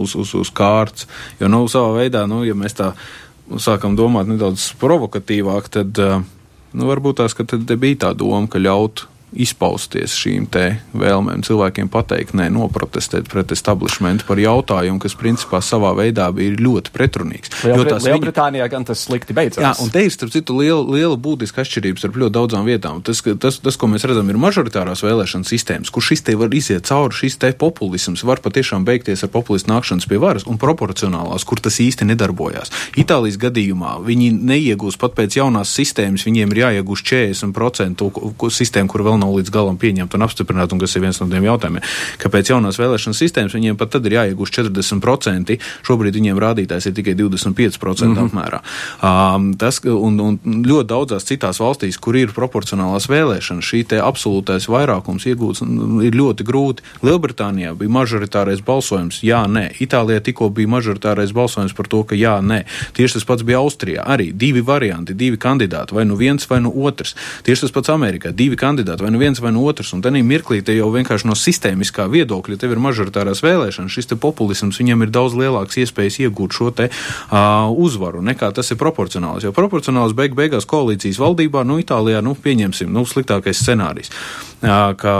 uz, 0.00 0.16
uz, 0.16 0.32
uz 0.40 0.52
kārts. 0.56 1.08
Jo, 1.42 1.52
nu, 1.52 1.66
savā 1.72 2.00
veidā, 2.00 2.24
nu, 2.30 2.40
ja 2.48 2.56
mēs 2.56 2.80
tā 2.80 2.94
sākam 3.60 3.98
domāt 3.98 4.30
nedaudz 4.32 4.70
provokatīvāk, 4.80 5.68
tad, 5.76 6.00
uh, 6.00 6.24
nu, 6.72 6.88
varbūt 6.88 7.20
tās, 7.20 7.36
ka 7.36 7.44
te 7.44 7.76
bija 7.76 8.06
tā 8.06 8.16
doma, 8.16 8.48
ka 8.48 8.62
ļaut 8.62 9.10
izpausties 9.32 10.14
šīm 10.18 10.48
vēlmēm, 10.98 11.42
cilvēkiem 11.46 11.88
pateikt, 11.92 12.34
nē, 12.36 12.48
noprotestēt 12.52 13.28
pret 13.32 13.52
establishmentu 13.54 14.26
par 14.28 14.40
jautājumu, 14.40 15.00
kas 15.02 15.16
principā 15.18 15.62
savā 15.64 15.92
veidā 15.96 16.28
bija 16.34 16.56
ļoti 16.58 16.92
pretrunīgs. 16.92 17.52
Liel, 17.64 17.84
Lielbritānijā 17.86 18.66
viņa... 18.66 18.72
gan 18.74 18.86
tas 18.88 19.04
slikti 19.06 19.36
beidzās. 19.36 19.62
Jā, 19.62 19.72
un 19.82 19.92
te 19.92 20.04
ir, 20.04 20.12
starp 20.12 20.34
citu, 20.34 20.56
liela, 20.58 20.82
liela 20.84 21.16
būtiska 21.16 21.62
atšķirība 21.64 22.02
starp 22.02 22.18
ļoti 22.22 22.36
daudzām 22.36 22.68
vietām. 22.68 23.00
Tas, 23.06 23.22
tas, 23.22 23.60
tas, 23.62 23.78
ko 23.80 23.88
mēs 23.92 24.04
redzam, 24.08 24.28
ir 24.28 24.40
mažoritārās 24.42 25.04
vēlēšanas 25.06 25.52
sistēmas, 25.54 25.92
kur 25.94 26.04
šis 26.04 26.24
te 26.26 26.36
var 26.38 26.52
iziet 26.54 26.88
cauri, 26.90 27.16
šis 27.16 27.38
te 27.40 27.52
populisms 27.56 28.24
var 28.28 28.42
patiešām 28.44 28.84
beigties 28.88 29.24
ar 29.24 29.32
populistu 29.32 29.72
nākšanas 29.72 30.08
pie 30.10 30.20
varas, 30.22 30.46
un 30.50 30.60
proporcionālās, 30.60 31.46
kur 31.48 31.62
tas 31.62 31.80
īsti 31.82 32.10
nedarbojās. 32.10 32.72
Itālijas 33.00 33.38
gadījumā 33.40 33.96
viņi 34.04 34.32
neiegūs 34.52 34.98
pat 35.00 35.16
pēc 35.16 35.38
jaunās 35.40 35.72
sistēmas, 35.72 36.26
viņiem 36.28 36.52
ir 36.52 36.62
jāiegūst 36.66 37.08
40% 37.08 38.04
sistēma, 38.52 38.90
kur 38.90 39.06
vēl 39.06 39.21
nav 39.22 39.32
līdz 39.38 39.54
galam 39.54 39.78
pieņemta 39.80 40.18
un 40.18 40.26
apstiprināta, 40.26 40.76
un 40.76 40.82
kas 40.82 40.96
ir 40.96 41.04
viens 41.06 41.20
no 41.22 41.28
tiem 41.30 41.46
jautājumiem, 41.46 41.86
kāpēc 42.22 42.52
jaunās 42.52 42.80
vēlēšanas 42.80 43.22
sistēmas 43.22 43.56
viņiem 43.56 43.78
pat 43.80 43.94
tad 43.94 44.06
ir 44.08 44.18
jāiegūst 44.18 44.58
40%, 44.58 45.56
šobrīd 45.86 46.18
viņiem 46.18 46.40
rādītājs 46.42 46.90
ir 46.90 46.96
tikai 46.98 47.14
25% 47.18 48.08
mm 48.08 48.16
-hmm. 48.16 48.26
apmērā. 48.26 48.62
Um, 49.02 49.52
tas, 49.58 49.80
un, 49.84 50.20
un 50.20 50.38
ļoti 50.66 50.88
daudzās 50.88 51.26
citās 51.28 51.60
valstīs, 51.62 51.98
kur 52.00 52.16
ir 52.16 52.34
proporcionālās 52.34 53.08
vēlēšanas, 53.10 53.68
šī 53.68 53.84
te 53.92 54.00
absolūtais 54.02 54.68
vairākums 54.68 55.26
iegūts 55.30 55.62
ir 56.06 56.16
ļoti 56.16 56.46
grūti. 56.46 56.82
Lielbritānijā 57.02 57.74
bija 57.78 57.90
mažoritārais 57.98 58.62
balsojums, 58.64 59.22
jā, 59.26 59.44
nē. 59.46 59.68
Itālijā 59.82 60.22
tikko 60.24 60.50
bija 60.50 60.68
mažoritārais 60.68 61.32
balsojums 61.36 61.76
par 61.76 61.88
to, 61.88 62.02
ka 62.04 62.18
jā, 62.18 62.38
nē. 62.42 62.62
Tieši 62.96 63.18
tas 63.18 63.28
pats 63.28 63.46
bija 63.46 63.62
Austrijā. 63.62 64.04
Arī 64.06 64.30
divi 64.32 64.62
varianti, 64.66 65.14
divi 65.14 65.38
kandidāti, 65.40 65.94
vai 65.94 66.04
nu 66.08 66.16
viens, 66.16 66.46
vai 66.50 66.60
nu 66.64 66.72
otrs. 66.84 67.14
Tieši 67.46 67.66
tas 67.66 67.74
pats 67.74 67.92
Amerikā, 67.94 68.32
divi 68.36 68.58
kandidāti, 68.58 69.04
vai 69.04 69.11
nu 69.12 69.20
viens 69.20 69.38
vai 69.42 69.52
no 69.54 69.64
otrs. 69.68 69.92
Un 69.96 70.02
tādā 70.04 70.22
mirklī 70.24 70.62
te 70.64 70.74
jau 70.76 70.88
vienkārši 70.94 71.28
no 71.28 71.36
sistēmiskā 71.38 72.08
viedokļa, 72.12 72.58
tev 72.60 72.74
ir 72.74 72.82
mažoritārās 72.82 73.44
vēlēšanas, 73.44 73.92
šis 73.92 74.12
populisms 74.22 74.80
viņam 74.80 75.06
ir 75.06 75.12
daudz 75.14 75.36
lielāks 75.38 75.78
iespējas 75.82 76.20
iegūt 76.26 76.56
šo 76.56 76.70
te 76.76 76.88
uh, 76.88 77.70
uzvaru 77.70 78.22
nekā 78.24 78.52
tas 78.56 78.72
ir 78.72 78.80
proporcionāls. 78.80 79.46
Jo 79.46 79.54
proporcionāls 79.56 80.16
beig 80.16 80.36
beigās 80.38 80.68
koalīcijas 80.68 81.20
valdībā, 81.22 81.64
nu, 81.68 81.78
Itālijā, 81.82 82.22
nu, 82.24 82.34
pieņemsim, 82.38 82.92
nu, 82.92 83.06
sliktākais 83.08 83.62
scenārijs. 83.62 84.12
Uh, 84.62 84.92
ka, 84.98 85.16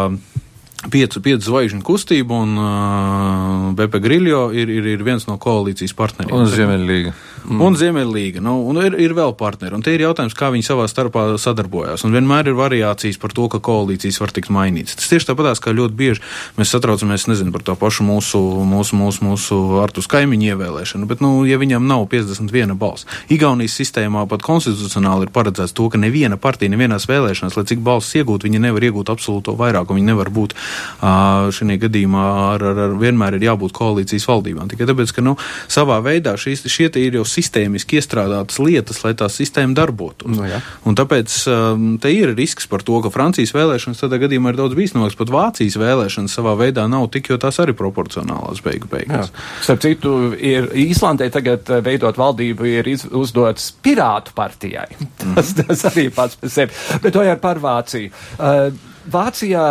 Piecu, 0.83 1.21
piecu 1.23 1.47
zvaigžņu 1.47 1.85
kustība 1.87 2.41
un 2.43 2.57
uh, 2.59 3.67
Bepe 3.79 4.01
Grillo 4.03 4.49
ir, 4.51 4.67
ir, 4.67 4.89
ir 4.97 5.05
viens 5.07 5.29
no 5.29 5.37
koalīcijas 5.39 5.95
partneriem. 5.95 6.35
Un 6.35 6.51
Ziemeļlīga. 6.51 7.13
Mm. 7.43 7.63
Un 7.67 7.77
Ziemeļlīga. 7.79 8.43
Nu, 8.45 8.55
un 8.71 8.79
ir, 8.83 8.95
ir 9.03 9.15
vēl 9.17 9.35
partneri. 9.39 9.75
Un 9.75 9.83
te 9.83 9.95
ir 9.95 10.05
jautājums, 10.05 10.37
kā 10.39 10.53
viņi 10.55 10.67
savā 10.67 10.87
starpā 10.91 11.25
sadarbojās. 11.41 12.05
Un 12.07 12.15
vienmēr 12.15 12.51
ir 12.51 12.59
variācijas 12.59 13.19
par 13.23 13.35
to, 13.35 13.49
ka 13.51 13.59
koalīcijas 13.65 14.21
var 14.23 14.35
tikt 14.35 14.53
mainītas. 14.55 14.95
Tas 15.01 15.11
tieši 15.11 15.31
tāpatās, 15.33 15.63
kā 15.63 15.75
ļoti 15.75 15.99
bieži 15.99 16.23
mēs 16.59 16.71
satraucamies 16.75 17.27
nezinu, 17.31 17.55
par 17.55 17.65
to 17.67 17.75
pašu 17.79 18.07
mūsu, 18.07 18.41
mūsu, 18.69 18.99
mūsu, 18.99 19.27
mūsu 19.27 19.59
Artus 19.83 20.07
kaimiņu 20.13 20.53
ievēlēšanu. 20.53 21.09
Bet, 21.11 21.25
nu, 21.25 21.33
ja 21.49 21.59
viņam 21.61 21.87
nav 21.89 22.07
51 22.13 22.79
balss, 22.79 23.09
Igaunijas 23.33 23.75
sistēmā 23.81 24.25
pat 24.31 24.45
konstitucionāli 24.47 25.27
ir 25.27 25.35
paredzēts 25.35 25.75
to, 25.75 25.89
ka 25.91 25.99
neviena 26.01 26.39
partija 26.41 26.71
nevienās 26.73 27.09
vēlēšanās, 27.11 27.59
lai 27.59 27.67
cik 27.69 27.83
balss 27.83 28.15
iegūt, 28.19 28.47
viņi 28.47 28.63
nevar 28.63 28.87
iegūt 28.87 29.11
absolūto 29.13 29.57
vairākumu. 29.59 29.99
Viņi 29.99 30.11
nevar 30.13 30.31
būt 30.33 30.55
šajā 31.03 31.79
gadījumā 31.83 32.25
ar, 32.53 32.67
ar, 32.71 32.81
ar 32.87 32.97
vienmēr 33.01 33.37
ir 33.39 33.49
jābūt 33.51 33.75
koalīcijas 33.77 34.29
valdībām. 34.31 34.71
Tikai 34.71 34.89
tāpēc, 34.89 35.15
ka 35.17 35.25
nu, 35.25 35.37
savā 35.71 35.99
veidā 36.05 36.37
šīs, 36.39 36.65
šie 36.71 36.91
ir 37.03 37.19
jau 37.19 37.27
sistēmiski 37.33 37.99
iestrādātas 38.01 38.59
lietas, 38.63 39.01
lai 39.05 39.15
tā 39.19 39.29
sistēma 39.33 39.77
darbotos. 39.79 40.31
No, 40.37 40.45
jā. 40.49 40.61
un 40.89 40.97
tāpēc 40.99 41.37
um, 41.51 41.87
te 42.03 42.13
ir 42.15 42.35
risks 42.37 42.69
par 42.71 42.85
to, 42.87 43.01
ka 43.05 43.13
Francijas 43.15 43.55
vēlēšanas 43.57 44.05
tādā 44.05 44.21
gadījumā 44.23 44.53
ir 44.53 44.61
daudz 44.61 44.77
bīstamākas. 44.79 45.19
Pat 45.19 45.33
Vācijas 45.33 45.79
vēlēšanas 45.81 46.37
savā 46.39 46.55
veidā 46.61 46.87
nav 46.91 47.09
tik, 47.15 47.33
jo 47.33 47.41
tās 47.43 47.61
arī 47.63 47.77
proporcionālās 47.79 48.63
beigu 48.65 48.91
beigās. 48.93 49.33
Starp 49.65 49.83
citu, 49.85 50.15
ir 50.37 50.71
Īslandē 50.85 51.31
tagad 51.35 51.69
uh, 51.73 51.83
veidot 51.85 52.21
valdību 52.21 52.71
ir 52.77 52.93
iz, 52.93 53.07
uzdots 53.09 53.73
Pirātu 53.83 54.37
partijai. 54.37 54.89
Mm. 54.99 55.35
Tas, 55.39 55.53
tas 55.59 55.85
arī 55.93 56.09
pats 56.15 56.39
par 56.39 56.53
sevi. 56.53 56.81
Bet 57.03 57.15
to 57.17 57.27
jau 57.27 57.37
par 57.43 57.61
Vāciju. 57.63 58.13
Uh, 58.39 58.91
Vācijā 59.13 59.67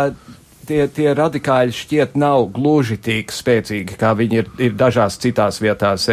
tie, 0.68 0.86
tie 0.92 1.12
radikāļi 1.16 1.76
šķiet 1.76 2.16
nav 2.20 2.48
gluži 2.54 2.98
tik 3.02 3.32
spēcīgi, 3.34 3.98
kā 4.00 4.12
viņi 4.18 4.42
ir, 4.42 4.50
ir 4.68 4.76
dažās 4.78 5.18
citās 5.22 5.60
vietās. 5.62 6.08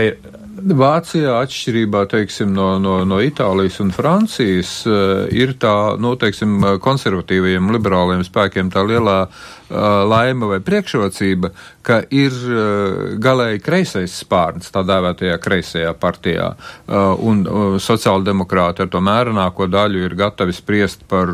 Vācijā, 0.59 1.37
atšķirībā 1.43 2.03
teiksim, 2.11 2.51
no, 2.55 2.73
no, 2.81 2.99
no 3.07 3.19
Itālijas 3.23 3.79
un 3.83 3.93
Francijas, 3.95 4.81
eh, 4.87 5.27
ir 5.35 5.55
tā, 5.61 5.95
nu, 6.01 6.15
teiksim, 6.19 6.59
konservatīvajiem 6.83 7.71
liberāliem 7.75 8.23
spēkiem 8.27 8.71
tā 8.73 8.83
lielā 8.87 9.17
uh, 9.25 9.49
laime 9.69 10.49
vai 10.49 10.59
priekšrocība, 10.65 11.51
ka 11.85 11.99
ir 12.09 12.33
uh, 12.33 13.17
galēji 13.21 13.61
kreisais 13.61 14.15
spārns 14.23 14.71
tā 14.73 14.81
dēvētajā 14.87 15.37
kreisajā 15.41 15.93
partijā, 15.99 16.49
un 16.89 17.41
sociāldemokrāti 17.81 18.83
ar 18.83 18.89
to 18.91 19.01
mērenāko 19.03 19.67
daļu 19.69 20.01
ir 20.05 20.15
gatavi 20.17 20.53
spriest 20.55 21.03
par 21.09 21.29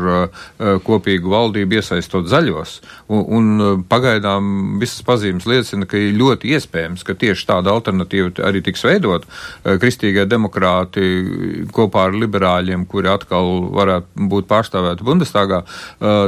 kopīgu 0.84 1.30
valdību 1.32 1.78
iesaistot 1.78 2.28
zaļos, 2.28 2.76
un, 3.08 3.22
un 3.38 3.84
pagaidām 3.88 4.76
visas 4.80 5.04
pazīmes 5.06 5.46
liecina, 5.48 5.88
ka 5.88 5.98
ir 6.00 6.16
ļoti 6.18 6.52
iespējams, 6.56 7.04
ka 7.06 7.16
tieši 7.18 7.48
tāda 7.48 7.72
alternatīva 7.72 8.46
arī 8.48 8.62
tiks 8.66 8.84
veidot. 8.86 9.15
Kristīgie 9.64 10.26
demokrāti 10.26 11.66
kopā 11.72 12.08
ar 12.10 12.18
liberāļiem, 12.18 12.86
kuri 12.90 13.08
atkal 13.08 13.70
varētu 13.72 14.28
būt 14.28 14.50
pārstāvēti 14.50 15.06
Bundestagā, 15.06 15.62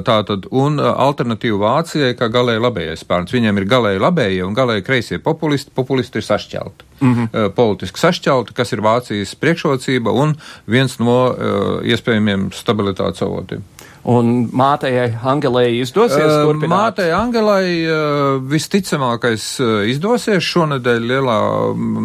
tātad, 0.06 0.48
un 0.50 0.80
alternatīva 0.80 1.58
Vācija 1.58 1.98
Vācijai 1.98 2.16
kā 2.18 2.28
galēji 2.32 2.62
labējais 2.62 3.02
spārns. 3.04 3.32
Viņiem 3.34 3.58
ir 3.60 3.66
galēji 3.68 4.02
labējie 4.02 4.44
un 4.46 4.54
galēji 4.56 4.84
kreisie 4.86 5.18
populisti. 5.22 5.72
Populisti 5.74 6.20
ir 6.20 6.26
sašķelti. 6.26 6.84
Mm 7.00 7.14
-hmm. 7.14 7.50
Politiski 7.54 8.00
sašķelti, 8.00 8.54
kas 8.54 8.72
ir 8.72 8.82
Vācijas 8.84 9.34
priekšrocība 9.34 10.12
un 10.12 10.36
viens 10.66 10.98
no 10.98 11.18
uh, 11.30 11.80
iespējamiem 11.82 12.50
stabilitātes 12.52 13.22
avotiem. 13.22 13.64
Un 14.08 14.46
mātei 14.56 14.94
Angelai 15.04 15.82
izdosies 15.82 16.22
uh, 16.24 16.46
turpināt? 16.46 16.70
Mātei 16.72 17.10
Angelai 17.12 17.72
uh, 17.84 18.38
visticamākais 18.40 19.44
uh, 19.60 19.72
izdosies. 19.90 20.40
Šonadēļ 20.48 21.04
lielā 21.10 21.36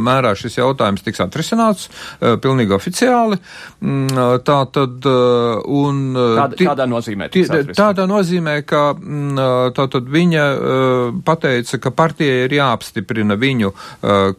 mērā 0.03 0.33
šis 0.35 0.57
jautājums 0.59 1.05
tiks 1.05 1.21
atrisināts 1.23 1.87
pilnīgi 2.19 2.73
oficiāli. 2.75 3.37
Mm, 3.83 4.41
tā 4.43 4.57
tad, 4.73 5.05
un, 5.05 6.01
Kāda, 6.13 6.59
kādā 6.59 6.87
nozīmē? 6.89 7.29
Tādā 7.77 8.07
nozīmē, 8.09 8.57
ka 8.67 8.83
mm, 8.97 9.71
tā 9.77 9.87
tad 9.95 10.09
viņa 10.11 10.45
pateica, 11.25 11.79
ka 11.83 11.93
partija 11.95 12.43
ir 12.43 12.57
jāapstiprina 12.57 13.37
viņu 13.39 13.71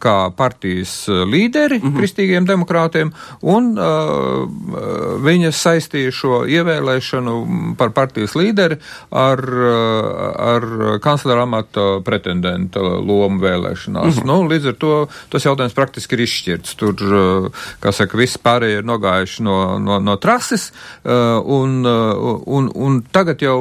kā 0.03 0.17
partijas 0.37 0.95
līderi 1.09 1.81
mm 1.81 1.87
-hmm. 1.87 1.97
kristīgiem 1.99 2.49
demokrātiem, 2.49 3.13
un 3.41 3.73
viņa 5.25 5.53
saistīja 5.55 6.13
šo 6.13 6.45
ievēlēšanu 6.45 7.54
par 7.79 7.93
partijas 7.97 8.35
līderi 8.39 8.79
ar, 9.11 9.41
ar 10.49 10.63
kanclera 11.05 11.43
amata 11.47 11.87
pretendenta 12.05 12.81
lomu 12.81 13.41
vēlēšanās. 13.43 14.15
Mm 14.15 14.21
-hmm. 14.21 14.27
nu, 14.27 14.49
līdz 14.49 14.67
ar 14.73 14.77
to 14.79 15.09
tas 15.31 15.45
jautājums 15.45 15.75
praktiski 15.75 16.15
ir 16.15 16.21
izšķirts. 16.27 16.75
Tur, 16.81 16.95
kā 17.81 17.93
saka, 17.93 18.19
visi 18.19 18.39
pārējie 18.39 18.79
ir 18.79 18.85
nogājuši 18.85 19.43
no, 19.43 19.79
no, 19.79 20.01
no 20.01 20.17
trases, 20.17 20.73
un, 21.05 21.87
un, 22.47 22.71
un 22.75 23.03
tagad 23.13 23.43
jau 23.43 23.59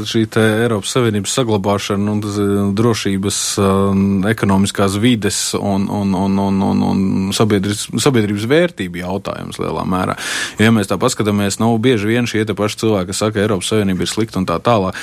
šī 0.09 0.27
Eiropas 0.37 0.93
Savienības 0.93 1.37
saglabāšana 1.39 2.13
un 2.13 2.75
drošības, 2.77 3.39
um, 3.63 4.03
ekonomiskās 4.29 4.99
vides 5.01 5.41
un, 5.57 5.89
un, 5.89 6.13
un, 6.13 6.37
un, 6.47 6.61
un, 6.69 6.85
un 6.91 7.33
sabiedrības, 7.37 7.89
sabiedrības 8.05 8.47
vērtība 8.51 9.03
jautājums 9.07 9.61
lielā 9.63 9.87
mērā. 9.89 10.19
Ja 10.61 10.75
mēs 10.75 10.93
tā 10.93 11.01
paskatāmies, 11.01 11.61
nu, 11.63 11.73
bieži 11.81 12.13
vien 12.13 12.29
šie 12.29 12.45
paši 12.53 12.85
cilvēki, 12.85 13.17
saka, 13.17 13.39
ka 13.39 13.47
Eiropas 13.47 13.73
Savienība 13.73 14.05
ir 14.05 14.13
slikta 14.13 14.43
un 14.43 14.49
tā 14.49 14.61
tālāk. 14.61 14.97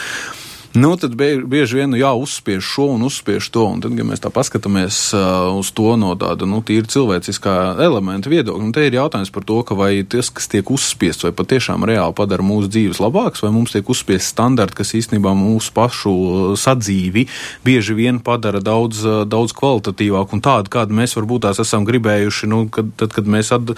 Nu, 0.74 0.96
tad 0.98 1.14
bieži 1.46 1.78
vien 1.78 1.92
nu, 1.94 1.98
jā, 2.02 2.10
uzspiež 2.18 2.66
šo 2.66 2.88
un 2.96 3.04
uzspiež 3.06 3.46
to. 3.54 3.68
Un 3.76 3.82
tad, 3.84 3.94
ja 3.94 4.06
mēs 4.08 4.24
tā 4.24 4.32
paskatāmies 4.34 4.98
uh, 5.14 5.54
uz 5.54 5.70
to 5.78 5.92
no 6.02 6.16
tāda 6.18 6.48
nu, 6.50 6.64
tīra 6.66 6.90
cilvēciskā 6.90 7.54
elementa 7.86 8.32
viedokļa, 8.32 8.64
nu, 8.66 8.74
te 8.74 8.88
ir 8.88 8.98
jautājums 8.98 9.30
par 9.30 9.46
to, 9.46 9.60
ka 9.70 9.78
vai 9.78 9.92
tas, 10.10 10.32
kas 10.34 10.50
tiek 10.50 10.72
uzspiests, 10.74 11.28
vai 11.28 11.34
patiešām 11.38 11.86
reāli 11.86 12.18
padara 12.18 12.46
mūsu 12.46 12.72
dzīves 12.74 13.02
labākas, 13.04 13.44
vai 13.46 13.52
mums 13.54 13.76
tiek 13.76 13.92
uzspiests 13.94 14.32
standarti, 14.34 14.80
kas 14.80 14.96
īstenībā 14.98 15.36
mūsu 15.38 15.76
pašu 15.78 16.16
sadzīvi 16.58 17.28
bieži 17.62 17.94
vien 17.94 18.18
padara 18.26 18.58
daudz, 18.58 19.04
daudz 19.30 19.54
kvalitatīvāku 19.54 20.40
un 20.40 20.42
tādu, 20.42 20.74
kādu 20.74 20.98
mēs 20.98 21.14
varbūt 21.20 21.46
tās 21.46 21.62
esam 21.62 21.86
gribējuši, 21.86 22.50
nu, 22.50 22.64
kad, 22.74 22.90
tad, 22.98 23.14
kad 23.14 23.30
mēs 23.30 23.54
at, 23.54 23.76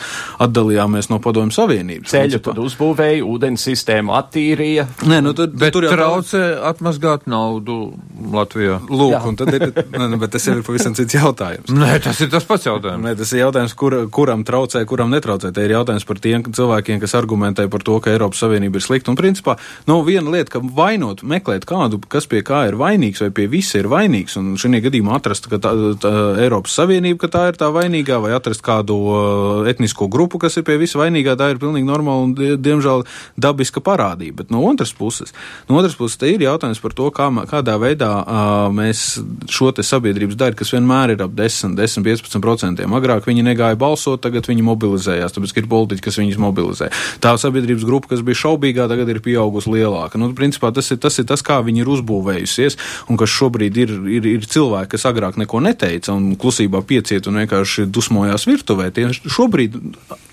atdalījāmies 0.48 1.12
no 1.12 1.20
Padomju 1.20 1.60
Savienības. 1.60 2.16
Ceļu 2.16 2.40
tad 2.48 2.64
uzbūvēja, 2.64 3.20
ūdens 3.28 3.68
sistēmu 3.68 4.16
attīrīja. 4.16 4.88
Nē, 5.12 5.20
nu, 5.28 5.36
tad, 5.36 5.60
Bet 5.60 5.76
tur 5.76 5.90
jau 5.90 5.94
traucē 5.98 6.46
atmazgāt 6.64 6.85
atmazgāt 6.86 7.26
naudu 7.30 7.96
Latvijā. 8.32 8.78
Lūk, 8.86 9.14
Jā. 9.16 9.22
un 9.26 9.38
tad 9.40 9.52
ir, 9.56 9.72
ne, 9.96 10.18
bet 10.22 10.36
tas 10.36 10.46
jau 10.46 10.56
ir 10.60 10.64
pavisam 10.66 10.94
cits 10.98 11.18
jautājums. 11.18 11.72
Nē, 11.74 11.98
tas 12.04 12.20
ir 12.22 12.30
tas 12.30 12.46
pats 12.46 12.68
jautājums. 12.68 13.02
Nē, 13.02 13.16
tas 13.18 13.32
ir 13.34 13.42
jautājums, 13.42 13.74
kur, 13.78 13.96
kuram 14.14 14.46
traucē, 14.46 14.84
kuram 14.86 15.10
netraucē. 15.14 15.52
Te 15.56 15.66
ir 15.66 15.74
jautājums 15.74 16.06
par 16.06 16.22
tiem 16.22 16.46
cilvēkiem, 16.46 17.02
kas 17.02 17.16
argumentē 17.18 17.66
par 17.72 17.84
to, 17.86 17.98
ka 18.04 18.14
Eiropas 18.14 18.44
Savienība 18.44 18.78
ir 18.78 18.86
slikta. 18.86 19.12
Un 19.12 19.20
principā, 19.20 19.58
nu, 19.90 19.98
viena 20.06 20.34
lieta, 20.34 20.56
ka 20.56 20.62
vainot, 20.62 21.24
meklēt 21.26 21.66
kādu, 21.70 22.00
kas 22.12 22.30
pie 22.30 22.44
kā 22.46 22.66
ir 22.70 22.78
vainīgs 22.80 23.24
vai 23.26 23.32
pie 23.34 23.48
visa 23.52 23.82
ir 23.82 23.90
vainīgs, 23.92 24.38
un 24.42 24.54
šajā 24.62 24.84
gadījumā 24.86 25.18
atrast, 25.18 25.50
ka 25.50 25.60
tā, 25.64 25.74
tā 26.02 26.14
Eiropas 26.46 26.78
Savienība, 26.78 27.26
ka 27.26 27.32
tā 27.34 27.44
ir 27.50 27.60
tā 27.60 27.72
vainīgā, 27.74 28.20
vai 28.22 28.36
atrast 28.38 28.64
kādu 28.66 29.00
uh, 29.10 29.70
etnisko 29.72 30.10
grupu, 30.12 30.42
kas 30.42 30.60
ir 30.60 30.68
pie 30.68 30.78
visa 30.82 31.02
vainīgā, 31.02 31.38
tā 31.40 31.52
ir 31.54 31.62
pilnīgi 31.62 31.90
normāla 31.90 32.28
un, 32.28 32.36
diemžēl, 32.36 33.06
dabiska 33.42 33.82
parādība. 33.86 34.44
Bet 34.44 34.54
no 34.54 34.62
otras 34.68 34.94
puses, 34.96 35.34
no 35.70 35.80
otras 35.80 35.98
puses, 35.98 36.20
te 36.20 36.30
ir 36.32 36.44
jautājums 36.46 36.75
jautājums 36.76 36.82
par 36.84 36.94
to, 36.94 37.10
kā, 37.12 37.28
kādā 37.50 37.76
veidā 37.80 38.10
uh, 38.22 38.74
mēs 38.74 39.20
šo 39.50 39.72
te 39.72 39.84
sabiedrības 39.84 40.36
daļu, 40.36 40.56
kas 40.56 40.74
vienmēr 40.74 41.16
ir 41.16 41.24
ap 41.24 41.34
10, 41.36 41.76
10, 41.76 42.04
15%, 42.04 42.86
agrāk 42.86 43.26
viņi 43.28 43.44
negāja 43.44 43.76
balsot, 43.76 44.22
tagad 44.22 44.48
viņi 44.48 44.64
mobilizējās, 44.64 45.34
tāpēc, 45.36 45.56
ir 45.56 45.68
politiķi, 45.70 46.02
kas 46.02 46.20
viņus 46.20 46.40
mobilizē. 46.40 46.90
Tā 47.22 47.36
sabiedrības 47.38 47.86
grupa, 47.86 48.12
kas 48.12 48.24
bija 48.26 48.42
šaubīgā, 48.44 48.88
tagad 48.90 49.10
ir 49.10 49.22
pieaugusi 49.22 49.72
lielāka. 49.72 50.20
Nu, 50.20 50.32
principā 50.36 50.72
tas 50.74 50.92
ir, 50.92 51.00
tas 51.00 51.18
ir 51.20 51.28
tas, 51.28 51.44
kā 51.46 51.62
viņi 51.64 51.84
ir 51.84 51.92
uzbūvējusies, 51.96 52.78
un 53.10 53.20
kas 53.20 53.34
šobrīd 53.36 53.82
ir, 53.82 53.96
ir, 54.20 54.30
ir 54.36 54.46
cilvēki, 54.48 54.96
kas 54.96 55.08
agrāk 55.10 55.40
neko 55.42 55.64
neteica 55.64 56.16
un 56.16 56.36
klusībā 56.40 56.84
pieciet 56.88 57.28
un 57.28 57.42
vienkārši 57.44 57.88
dusmojās 57.92 58.48
virtuvē. 58.50 58.92
Tie 58.96 59.10
šobrīd 59.12 59.78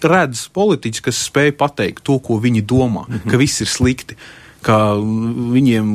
redz 0.02 0.46
politiķus, 0.54 1.04
kas 1.04 1.24
spēj 1.28 1.54
pateikt 1.58 2.04
to, 2.06 2.18
ko 2.22 2.38
viņi 2.42 2.64
domā, 2.66 3.06
mm 3.06 3.18
-hmm. 3.18 3.30
ka 3.30 3.40
viss 3.40 3.62
ir 3.62 3.70
slikti 3.70 4.18
ka 4.64 4.78
viņiem, 4.98 5.86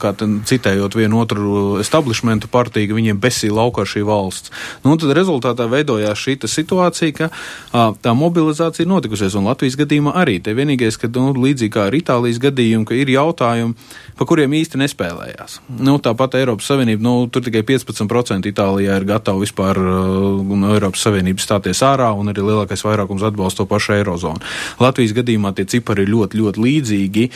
kā 0.00 0.14
citējot 0.18 0.96
vienu 0.98 1.20
otru 1.22 1.62
establishmentu 1.82 2.50
partiju, 2.52 2.96
viņiem 2.96 3.20
besīja 3.22 3.56
laukā 3.56 3.84
šī 3.88 4.04
valsts. 4.06 4.52
Nu, 4.84 4.96
tad 5.00 5.14
rezultātā 5.16 5.66
veidojās 5.70 6.18
šī 6.18 6.38
situācija, 6.48 7.14
ka 7.16 7.28
a, 7.28 7.90
tā 8.02 8.14
mobilizācija 8.16 8.88
notikusies, 8.88 9.36
un 9.38 9.48
Latvijas 9.50 9.76
gadījumā 9.80 10.14
arī. 10.22 10.38
Te 10.42 10.54
vienīgais, 10.56 10.98
ka 11.00 11.10
nu, 11.12 11.30
līdzīgi 11.36 11.72
kā 11.74 11.86
ar 11.90 11.96
Itālijas 11.96 12.40
gadījumu, 12.42 12.86
ka 12.88 12.96
ir 12.98 13.12
jautājumi, 13.12 13.76
pa 14.18 14.28
kuriem 14.28 14.54
īsti 14.58 14.80
nespēlējās. 14.82 15.58
Nu, 15.82 15.98
tāpat 16.02 16.38
Eiropas 16.40 16.70
Savienība, 16.70 17.04
nu, 17.04 17.14
tur 17.32 17.44
tikai 17.46 17.64
15% 17.68 18.50
Itālijā 18.50 18.98
ir 18.98 19.08
gatava 19.08 19.42
vispār 19.42 19.80
uh, 19.80 20.40
no 20.42 20.72
Eiropas 20.76 21.04
Savienības 21.06 21.46
stāties 21.48 21.82
ārā, 21.86 22.12
un 22.16 22.32
arī 22.32 22.46
lielākais 22.46 22.84
vairākums 22.86 23.26
atbalsta 23.26 23.62
to 23.62 23.68
pašu 23.70 23.96
Eirozonu. 23.98 24.42
Latvijas 24.82 25.14
gadījumā 25.18 25.54
tie 25.56 25.68
cipari 25.68 26.06
ir 26.06 26.12
ļoti, 26.14 26.40
ļoti 26.40 26.66
līdzīgi. 26.66 27.28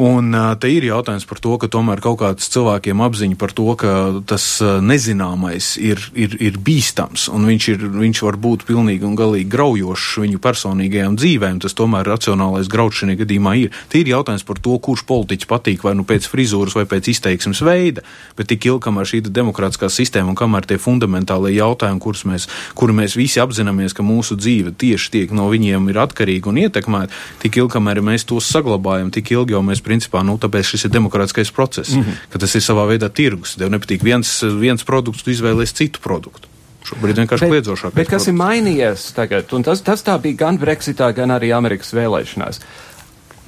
Un 0.00 0.32
te 0.56 0.70
ir 0.72 0.86
jautājums 0.86 1.26
par 1.28 1.38
to, 1.44 1.52
ka 1.60 1.68
tomēr 1.68 2.00
kaut 2.00 2.16
kāds 2.22 2.48
cilvēkiem 2.54 3.02
apziņa 3.04 3.36
par 3.36 3.52
to, 3.52 3.66
ka 3.76 3.90
tas 4.24 4.46
nezināmais 4.80 5.74
ir, 5.76 6.00
ir, 6.16 6.32
ir 6.40 6.56
bīstams 6.56 7.26
un 7.28 7.44
viņš, 7.44 7.66
ir, 7.74 7.84
viņš 8.00 8.22
var 8.24 8.38
būt 8.40 8.64
pilnīgi 8.64 9.04
un 9.04 9.18
galīgi 9.18 9.50
graujošs 9.52 10.22
viņu 10.24 10.40
personīgajām 10.42 11.18
dzīvēm. 11.20 11.60
Tas 11.60 11.76
tomēr 11.76 12.08
racionālais 12.08 12.70
grauds 12.72 13.02
šajā 13.02 13.18
gadījumā 13.20 13.52
ir. 13.60 13.76
Tie 13.92 14.00
ir 14.00 14.14
jautājums 14.14 14.46
par 14.48 14.62
to, 14.64 14.78
kurš 14.80 15.04
politiķis 15.10 15.50
patīk 15.50 15.84
vai 15.84 15.92
nu 15.98 16.06
pēc 16.08 16.30
frizūras 16.32 16.78
vai 16.78 16.86
pēc 16.88 17.12
izteiksmes 17.12 17.60
veida, 17.60 18.00
bet 18.38 18.48
tik 18.48 18.64
ilgi, 18.70 18.86
kamēr 18.88 19.12
šī 19.12 19.22
demokrātiskā 19.28 19.92
sistēma 19.92 20.32
un 20.32 20.40
kamēr 20.40 20.70
tie 20.72 20.80
fundamentālie 20.80 21.52
jautājumi, 21.58 22.00
kurus 22.00 22.24
mēs, 22.32 22.48
kuri 22.78 22.96
mēs 22.96 23.18
visi 23.20 23.44
apzināmies, 23.44 23.92
ka 23.92 24.06
mūsu 24.06 24.40
dzīve 24.40 24.72
tieši 24.72 25.12
tiek 25.18 25.36
no 25.36 25.50
viņiem 25.52 25.92
ir 25.92 26.00
atkarīga 26.06 26.48
un 26.48 26.64
ietekmēta, 26.64 27.22
tik 27.44 27.60
ilgi, 27.60 27.74
kamēr 27.76 28.00
mēs 28.04 28.24
tos 28.28 28.48
saglabājam, 28.48 29.12
tik 29.12 29.34
ilgi 29.36 29.56
jau 29.58 29.62
mēs 29.66 29.81
principā, 29.84 30.22
nu, 30.26 30.38
tāpēc 30.40 30.72
šis 30.72 30.86
ir 30.86 30.94
demokrātiskais 30.94 31.52
process, 31.54 31.92
mm 31.94 32.02
-hmm. 32.02 32.30
ka 32.32 32.38
tas 32.38 32.54
ir 32.54 32.64
savā 32.64 32.86
veidā 32.88 33.10
tirgus. 33.10 33.56
Tev 33.58 33.70
nepatīk 33.70 34.02
viens, 34.02 34.42
viens 34.60 34.84
produkts, 34.84 35.22
tu 35.22 35.30
izvēlēsies 35.30 35.74
citu 35.74 36.00
produktu. 36.00 36.48
Šobrīd 36.82 37.18
vienkārši 37.22 37.48
kliedzošāk. 37.48 37.94
Bet 37.94 38.08
kas 38.08 38.24
produkts. 38.24 38.28
ir 38.28 38.34
mainījies 38.34 39.12
tagad? 39.14 39.52
Un 39.52 39.62
tas, 39.62 39.80
tas 39.80 40.02
tā 40.02 40.18
bija 40.22 40.34
gan 40.36 40.58
Brexitā, 40.58 41.12
gan 41.14 41.30
arī 41.30 41.52
Amerikas 41.54 41.92
vēlēšanās. 41.94 42.60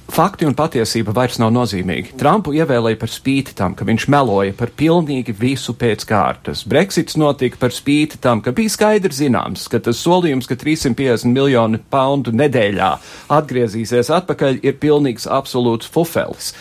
Fakti 0.05 0.45
un 0.45 0.53
patiesība 0.53 1.14
vairs 1.17 1.38
nav 1.40 1.49
nozīmīgi. 1.55 2.12
Trumpu 2.21 2.53
ievēlēja 2.55 2.99
par 3.01 3.11
spīti 3.11 3.55
tam, 3.57 3.73
ka 3.75 3.87
viņš 3.88 4.05
meloja 4.12 4.53
par 4.59 4.71
pilnīgi 4.77 5.33
visu 5.38 5.73
pēc 5.81 6.05
kārtas. 6.07 6.62
Brexits 6.69 7.17
notika 7.19 7.59
par 7.62 7.73
spīti 7.73 8.21
tam, 8.23 8.43
ka 8.45 8.53
bija 8.55 8.73
skaidrs 8.75 9.23
zināms, 9.23 9.64
ka 9.73 9.81
tas 9.83 10.03
solījums, 10.05 10.49
ka 10.51 10.59
350 10.61 11.33
miljoni 11.33 11.81
poundu 11.90 12.35
nedēļā 12.37 12.90
atgriezīsies 13.33 14.12
atpakaļ, 14.21 14.61
ir 14.62 14.77
pilnīgs 14.83 15.25
absolūts 15.25 15.88
fufelis. 15.90 16.53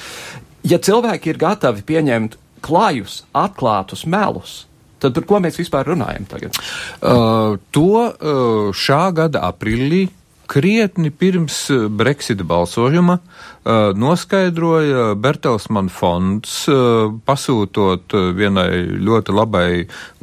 Ja 0.64 0.80
cilvēki 0.80 1.34
ir 1.34 1.42
gatavi 1.44 1.84
pieņemt 1.84 2.40
klājus, 2.64 3.22
atklātus 3.36 4.06
melus, 4.08 4.64
tad 5.04 5.18
par 5.18 5.28
ko 5.28 5.44
mēs 5.44 5.60
vispār 5.60 5.92
runājam 5.92 6.26
tagad? 6.32 6.56
Uh, 7.04 7.60
to 7.76 7.90
uh, 8.08 8.72
šā 8.72 9.04
gada 9.20 9.44
aprīlī 9.52 10.08
krietni 10.48 11.12
pirms 11.12 11.70
eh, 11.70 11.86
Brexita 11.90 12.44
balsojuma 12.44 13.18
uh, 13.18 13.92
noskaidroja 13.96 15.14
Bertelsmann 15.16 15.90
fonds, 15.94 16.64
uh, 16.72 17.14
pasūtot 17.26 18.16
vienai 18.38 18.84
ļoti 19.04 19.36
labai 19.36 19.68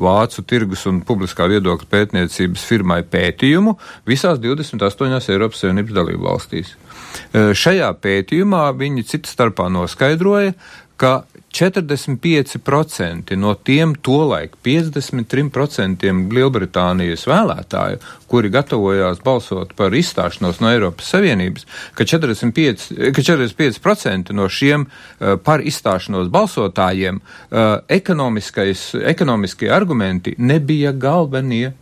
vācu 0.01 0.45
tirgus 0.49 0.87
un 0.91 1.01
publiskā 1.07 1.49
viedokļa 1.51 1.91
pētniecības 1.91 2.67
firmai 2.69 3.01
pētījumu 3.09 3.77
visās 4.09 4.41
28 4.43 5.33
Eiropas 5.33 5.65
Savienības 5.65 5.97
dalību 5.97 6.29
valstīs. 6.29 6.77
Uh, 7.33 7.51
šajā 7.57 7.91
pētījumā 8.03 8.69
viņi 8.79 9.09
citu 9.15 9.33
starpā 9.33 9.71
noskaidroja, 9.73 10.55
ka 11.01 11.23
45% 11.53 13.37
no 13.37 13.55
tiem 13.55 13.95
tolaik 13.95 14.55
53% 14.65 16.13
Lielbritānijas 16.31 17.27
vēlētāju, 17.27 17.99
kuri 18.31 18.51
gatavojās 18.55 19.19
balsot 19.25 19.75
par 19.79 19.95
izstāšanos 19.97 20.61
no 20.63 20.71
Eiropas 20.71 21.11
Savienības, 21.11 21.67
ka 21.99 22.07
45%, 22.07 23.11
ka 23.17 23.25
45 23.27 24.33
no 24.37 24.47
šiem 24.49 24.87
uh, 24.87 25.35
par 25.43 25.61
izstāšanos 25.67 26.31
balsotājiem 26.31 27.19
uh, 27.19 27.83
ekonomiskie 27.91 29.71
argumenti 29.71 30.35
nebija 30.39 30.93
galvenie. 30.93 31.73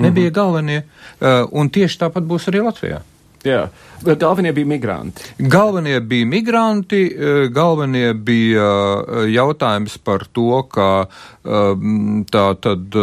Nebija 0.00 0.30
-hmm. 0.30 0.34
galvenie, 0.34 0.82
uh, 1.20 1.48
un 1.50 1.68
tieši 1.68 1.98
tāpat 1.98 2.24
būs 2.24 2.48
arī 2.48 2.62
Latvijā. 2.64 3.02
Jā, 3.44 3.68
bet 3.68 3.89
galvenie 4.04 4.52
bija 4.52 4.66
migranti. 4.66 5.22
Galvenie 5.38 6.00
bija 6.00 6.26
migranti, 6.26 7.16
eh, 7.18 7.48
galvenie 7.48 8.14
bija 8.14 8.70
eh, 9.00 9.26
jautājums 9.34 9.98
par 9.98 10.24
to, 10.32 10.62
ka 10.72 11.06
eh, 11.44 11.74
tā 12.30 12.46
tad 12.60 12.96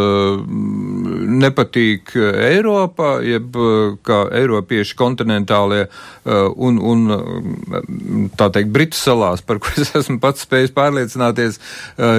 nepatīk 1.38 2.14
Eiropa, 2.16 3.18
jeb 3.22 3.56
ka 4.02 4.18
Eiropieši 4.32 4.96
kontinentālie 4.98 5.86
un, 6.24 6.78
un 6.78 8.30
tā 8.36 8.48
teikt 8.54 8.70
Britu 8.72 8.98
salās, 8.98 9.42
par 9.42 9.58
ko 9.62 9.72
es 9.82 9.94
esmu 9.96 10.18
pats 10.22 10.44
spējis 10.46 10.74
pārliecināties, 10.76 11.58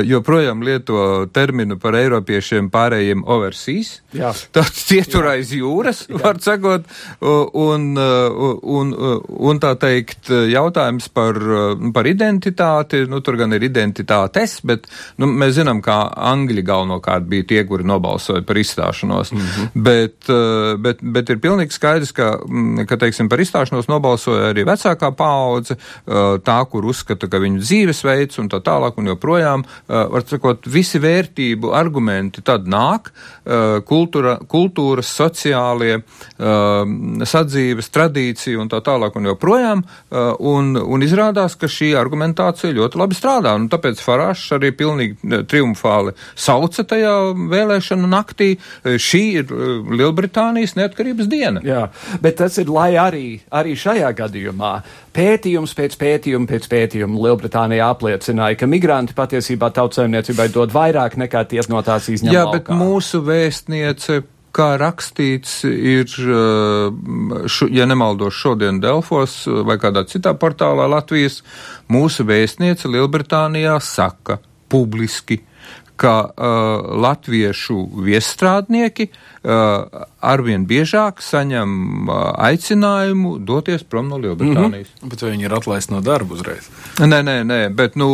joprojām 0.09 0.63
lieto 0.65 1.27
terminu 1.33 1.79
par 1.79 1.97
Eiropiešiem 1.99 2.69
pārējiem 2.73 3.23
overseas. 3.27 3.99
Jā. 4.15 4.33
Tāds 4.55 4.85
cietur 4.89 5.29
aiz 5.31 5.53
jūras, 5.55 6.05
var 6.09 6.41
sakot, 6.43 6.87
un, 7.21 7.89
un, 7.95 8.68
un 8.69 9.59
tā 9.61 9.73
teikt, 9.79 10.29
jautājums 10.29 11.09
par, 11.13 11.37
par 11.93 12.09
identitāti, 12.09 13.03
nu, 13.09 13.21
tur 13.25 13.39
gan 13.39 13.53
ir 13.57 13.65
identitātes, 13.65 14.59
bet 14.67 14.87
nu, 15.21 15.29
mēs 15.29 15.57
zinām, 15.59 15.81
kā 15.85 15.97
Angļi 16.29 16.63
galvenokārt 16.67 17.27
bija 17.29 17.47
tie, 17.49 17.63
kuri 17.67 17.87
nobalsoja 17.87 18.43
par 18.47 18.59
izstāšanos. 18.61 19.33
Mm 19.33 19.39
-hmm. 19.39 19.69
bet, 19.89 20.31
bet, 20.85 21.01
bet 21.01 21.29
ir 21.29 21.41
pilnīgi 21.41 21.75
skaidrs, 21.75 22.11
ka, 22.11 22.31
ka 22.87 22.97
teiksim, 22.97 23.29
par 23.29 23.39
izstāšanos 23.39 23.89
nobalsoja 23.89 24.51
arī 24.53 24.65
vecākā 24.67 25.11
paudze, 25.15 25.77
tā, 26.45 26.59
kur 26.69 26.85
uzskata, 26.85 27.27
ka 27.27 27.39
viņu 27.39 27.59
dzīvesveids 27.63 28.39
un 28.39 28.49
tā 28.49 28.61
tālāk 28.63 28.97
un 28.97 29.07
joprojām, 29.13 29.63
var 29.87 30.23
sakot, 30.27 30.67
visi 30.67 30.99
vērtību 30.99 31.73
argumenti 31.73 32.41
tad 32.45 32.67
nāk, 32.67 33.11
kultūra, 33.89 34.37
kultūras, 34.47 35.09
sociālie, 35.19 36.01
sadzīves, 37.33 37.89
tradīcija 38.59 38.63
un 38.63 38.69
tā 38.69 38.81
tālāk 38.83 39.15
un 39.17 39.27
joprojām, 39.29 39.83
uh, 39.83 40.35
un, 40.39 40.75
un 40.77 41.01
izrādās, 41.01 41.55
ka 41.57 41.67
šī 41.67 41.95
argumentācija 41.97 42.73
ļoti 42.73 42.99
labi 42.99 43.15
strādā, 43.15 43.55
un 43.55 43.69
tāpēc 43.69 43.99
Farāšs 43.99 44.55
arī 44.57 44.71
pilnīgi 44.71 45.17
uh, 45.23 45.43
triumfāli 45.43 46.13
sauca 46.35 46.83
tajā 46.83 47.33
vēlēšanu 47.49 48.07
naktī. 48.09 48.57
Uh, 48.83 48.97
šī 48.99 49.23
ir 49.41 49.53
Lielbritānijas 49.89 50.75
neatkarības 50.77 51.29
diena. 51.29 51.61
Jā, 51.63 51.89
bet 52.21 52.39
tas 52.39 52.57
ir, 52.57 52.69
lai 52.69 52.95
arī, 52.99 53.39
arī 53.51 53.75
šajā 53.75 54.11
gadījumā 54.17 54.73
pētījums 55.13 55.73
pēc 55.75 55.97
pētījuma 55.99 56.49
pēc 56.49 56.67
pētījuma 56.69 57.23
Lielbritānijā 57.25 57.89
apliecināja, 57.93 58.59
ka 58.59 58.69
migranti 58.69 59.15
patiesībā 59.17 59.71
tautsājumniecībai 59.75 60.49
dod 60.53 60.73
vairāk 60.73 61.17
nekā 61.19 61.45
tie 61.49 61.63
no 61.69 61.81
tās 61.83 62.07
izņem. 62.09 62.33
Jā, 62.33 62.45
laukā. 62.47 62.59
bet 62.59 62.69
mūsu 62.79 63.19
vēstniece 63.25 64.21
kā 64.55 64.73
rakstīts, 64.81 65.63
ir, 65.69 66.09
eh, 66.09 67.47
šu, 67.47 67.69
ja 67.71 67.85
nemaldos, 67.85 68.33
šodien 68.33 68.79
Delfos 68.81 69.43
vai 69.47 69.77
kādā 69.77 70.05
citā 70.09 70.33
portālā 70.33 70.89
Latvijas, 70.89 71.41
mūsu 71.89 72.25
vēstniece 72.25 72.89
Lielbritānijā 72.89 73.79
saka 73.81 74.39
publiski, 74.69 75.41
ka 75.99 76.13
uh, 76.23 76.95
latviešu 77.03 77.75
viestrādnieki 78.05 79.09
arvien 79.43 80.65
biežāk 80.67 81.21
saņem 81.23 81.71
uh, 82.09 82.15
aicinājumu 82.47 83.37
doties 83.43 83.83
prom 83.83 84.09
no 84.09 84.17
Lielbritānijas. 84.17 84.87
Mm 84.87 85.03
-hmm. 85.03 85.09
Bet 85.09 85.21
vai 85.21 85.31
viņi 85.31 85.45
ir 85.45 85.53
atlaisti 85.53 85.93
no 85.93 86.01
darba 86.01 86.33
uzreiz? 86.33 86.69
Nē, 86.99 87.19
nē, 87.23 87.35
nē, 87.43 87.59
bet 87.75 87.95
nu, 87.95 88.09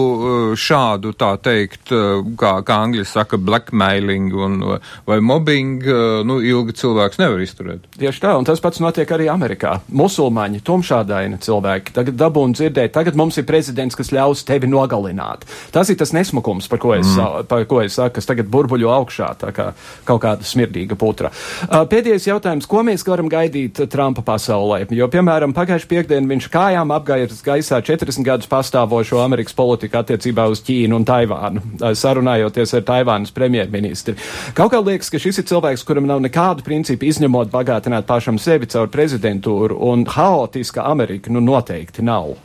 šādu 0.55 1.13
tā 1.13 1.37
teikt, 1.37 1.89
kā, 2.37 2.63
kā 2.63 2.75
angļi 2.85 3.05
saka, 3.05 3.37
blackmailing 3.37 4.33
un, 4.33 4.79
vai 5.05 5.19
mobbing, 5.19 5.83
nu, 6.25 6.41
ilgi 6.41 6.73
cilvēks 6.73 7.17
nevar 7.17 7.39
izturēt. 7.39 7.79
Tieši 7.97 8.21
tā, 8.21 8.37
un 8.37 8.45
tas 8.45 8.59
pats 8.59 8.79
notiek 8.79 9.11
arī 9.11 9.29
Amerikā. 9.29 9.79
Musulmaņi, 9.89 10.61
tumšādaini 10.61 11.37
cilvēki, 11.39 11.93
tagad 11.93 12.15
dabūn 12.15 12.53
dzirdēt, 12.53 12.91
tagad 12.91 13.15
mums 13.15 13.37
ir 13.37 13.45
prezidents, 13.45 13.95
kas 13.95 14.11
ļaus 14.11 14.45
tevi 14.45 14.67
nogalināt. 14.67 15.45
Tas 15.71 15.89
ir 15.89 15.97
tas 15.97 16.13
nesmukums, 16.13 16.67
par 16.67 16.79
ko 16.79 16.93
es, 16.93 17.07
mm. 17.07 17.47
par 17.47 17.65
ko 17.65 17.75
ko 17.75 17.81
es 17.83 17.97
saku, 17.97 18.15
kas 18.17 18.29
tagad 18.29 18.47
burbuļo 18.51 18.91
augšā, 18.95 19.29
tā 19.41 19.51
kā 19.55 19.67
kaut 20.07 20.21
kāda 20.23 20.47
smirdīga 20.47 20.97
putra. 20.99 21.14
Uh, 21.23 21.83
pēdējais 21.89 22.27
jautājums, 22.27 22.67
ko 22.69 22.83
mēs 22.85 23.05
varam 23.07 23.29
gaidīt 23.31 23.79
Trumpa 23.91 24.23
pasaulē? 24.25 24.83
Jo, 24.95 25.07
piemēram, 25.11 25.53
pagājušajā 25.55 25.91
piekdienā 25.91 26.31
viņš 26.33 26.49
kājām 26.53 26.93
apgājis 26.95 27.43
gaisā 27.45 27.79
40 27.85 28.25
gadus 28.25 28.49
pastāvošo 28.51 29.21
Amerikas 29.23 29.55
politiku 29.55 30.01
attiecībā 30.01 30.47
uz 30.51 30.63
Ķīnu 30.65 30.99
un 30.99 31.05
Taivānu, 31.07 31.63
sarunājoties 31.95 32.75
ar 32.79 32.87
Taivānas 32.87 33.33
premjerministri. 33.35 34.17
Kaut 34.57 34.73
kā 34.73 34.81
liekas, 34.83 35.11
ka 35.13 35.21
šis 35.21 35.41
ir 35.41 35.49
cilvēks, 35.51 35.85
kuram 35.87 36.09
nav 36.09 36.23
nekādu 36.25 36.65
principu 36.65 37.09
izņemot 37.09 37.53
bagātināt 37.53 38.09
pašam 38.09 38.41
sevi 38.41 38.69
caur 38.71 38.91
prezidentūru, 38.91 39.79
un 39.91 40.07
haotiska 40.09 40.85
Amerika 40.89 41.33
nu 41.33 41.43
noteikti 41.43 42.05
nav 42.05 42.35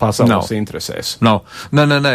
pasaules 0.00 0.32
nav. 0.32 0.48
interesēs. 0.56 1.16
Nav. 1.24 1.42
Nē, 1.76 1.84
nē, 1.90 1.98
nē. 2.04 2.14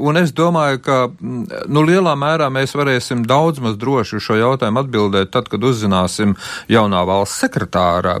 Un 0.00 0.20
es 0.20 0.34
domāju, 0.36 0.80
ka 0.84 0.98
nu, 1.20 1.84
lielā 1.86 2.14
mērā 2.18 2.50
mēs 2.52 2.74
varēsim 2.76 3.24
daudz 3.28 3.62
maz 3.64 3.78
droši 3.80 4.18
uz 4.18 4.26
šo 4.26 4.36
jautājumu 4.38 4.82
atbildēt 4.84 5.32
tad, 5.34 5.48
kad 5.52 5.64
uzzināsim 5.64 6.36
jaunā 6.70 7.02
valsts 7.08 7.40
sekretāra 7.44 8.18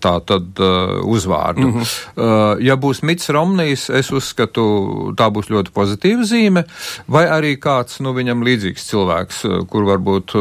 tā 0.00 0.14
tad 0.26 0.62
uzvārdu. 1.04 1.66
Mm 1.68 1.80
-hmm. 1.80 2.62
Ja 2.64 2.76
būs 2.76 3.02
Mits 3.02 3.28
Romnijs, 3.28 3.90
es 3.90 4.10
uzskatu, 4.10 4.62
tā 5.16 5.30
būs 5.30 5.50
ļoti 5.50 5.70
pozitīva 5.74 6.24
zīme, 6.24 6.64
vai 7.08 7.26
arī 7.26 7.56
kāds, 7.58 8.00
nu, 8.00 8.14
viņam 8.16 8.44
līdzīgs 8.44 8.88
cilvēks, 8.90 9.42
kur 9.68 9.84
varbūt 9.84 10.36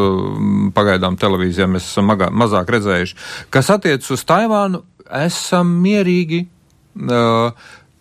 pagaidām 0.74 1.18
televīzijā 1.18 1.68
mēs 1.68 1.92
esam 1.92 2.12
mazāk 2.32 2.70
redzējuši. 2.70 3.16
Kas 3.50 3.70
attiec 3.70 4.12
uz 4.12 4.24
Taivānu, 4.26 4.84
esam 5.10 5.68
mierīgi 5.84 6.46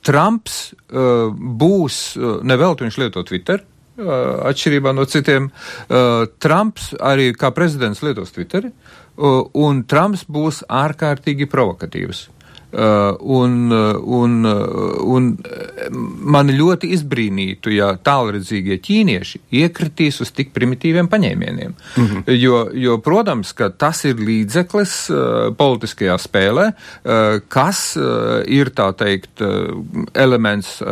Trumps 0.09 0.57
būs, 0.88 1.99
nevelti 2.46 2.86
viņš 2.86 2.99
lieto 3.03 3.22
Twitter, 3.28 3.64
atšķirībā 3.99 4.92
no 4.94 5.05
citiem, 5.11 5.51
Trumps 6.38 6.92
arī 7.03 7.32
kā 7.34 7.51
prezidents 7.55 8.03
lietos 8.07 8.30
Twitteri, 8.34 8.70
un 9.18 9.82
Trumps 9.90 10.22
būs 10.30 10.62
ārkārtīgi 10.70 11.49
provokatīvs. 11.51 12.28
Uh, 12.69 13.16
un, 13.21 13.71
uh, 13.73 13.97
un, 14.05 14.45
uh, 14.45 15.01
un 15.01 15.29
mani 16.21 16.53
ļoti 16.53 16.91
izbrīnītu, 16.93 17.71
ja 17.73 17.95
tālredzīgie 17.97 18.77
ķīnieši 18.85 19.39
iekritīs 19.57 20.21
uz 20.21 20.29
tik 20.37 20.51
primitīviem 20.53 21.09
paņēmieniem. 21.09 21.73
Mm 21.73 22.05
-hmm. 22.05 22.35
jo, 22.37 22.59
jo, 22.77 22.99
protams, 23.01 23.55
ka 23.57 23.71
tas 23.71 24.05
ir 24.05 24.21
līdzeklis 24.21 24.93
politiskajā 25.57 26.19
spēlē, 26.21 26.66
kas 27.49 27.97
ir, 28.45 28.71
tā 28.77 28.91
teikt, 28.93 29.41
elements 30.14 30.83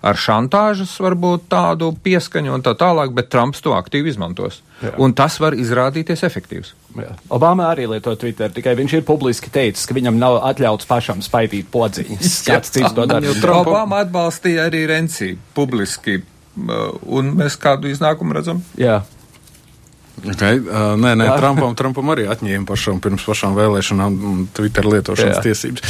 ar 0.00 0.16
šantāžas, 0.16 0.96
varbūt 0.96 1.44
tādu 1.52 1.92
pieskaņu 2.02 2.54
un 2.54 2.64
tā 2.64 2.72
tālāk, 2.72 3.12
bet 3.12 3.28
Trumps 3.28 3.60
to 3.60 3.76
aktīvi 3.76 4.08
izmantos. 4.08 4.62
Jā. 4.78 4.92
Un 5.02 5.10
tas 5.18 5.34
var 5.42 5.56
izrādīties 5.58 6.22
efektīvs. 6.26 6.72
Jā. 6.98 7.16
Obama 7.34 7.66
arī 7.72 7.88
lieto 7.90 8.12
Twitter, 8.18 8.52
tikai 8.54 8.76
viņš 8.78 8.92
ir 9.00 9.04
publiski 9.08 9.50
teicis, 9.50 9.88
ka 9.88 9.96
viņam 9.96 10.20
nav 10.20 10.38
atļauts 10.52 10.86
pašam 10.86 11.22
spaidīt 11.24 11.66
podziņas. 11.74 12.36
Kāds 12.46 12.74
cits 12.76 12.94
to 12.94 13.06
dara? 13.10 13.34
Obama 13.58 14.04
atbalstīja 14.04 14.68
arī 14.70 14.84
Renci 14.90 15.32
publiski, 15.56 16.20
un 16.58 17.32
mēs 17.38 17.58
kādu 17.58 17.90
iznākumu 17.90 18.38
redzam. 18.38 18.62
Jā. 18.78 19.00
Okay. 20.18 20.58
Uh, 20.58 20.96
nē, 20.98 21.14
nē, 21.18 21.26
Trumpam, 21.38 21.74
Trumpam 21.78 22.10
arī 22.12 22.26
atņēma 22.30 22.66
pašam 22.68 22.98
pirms 23.02 23.22
pašām 23.26 23.54
vēlēšanām 23.56 24.16
Twitter 24.56 24.86
lietošanas 24.88 25.38
Jā. 25.38 25.44
tiesības. 25.46 25.84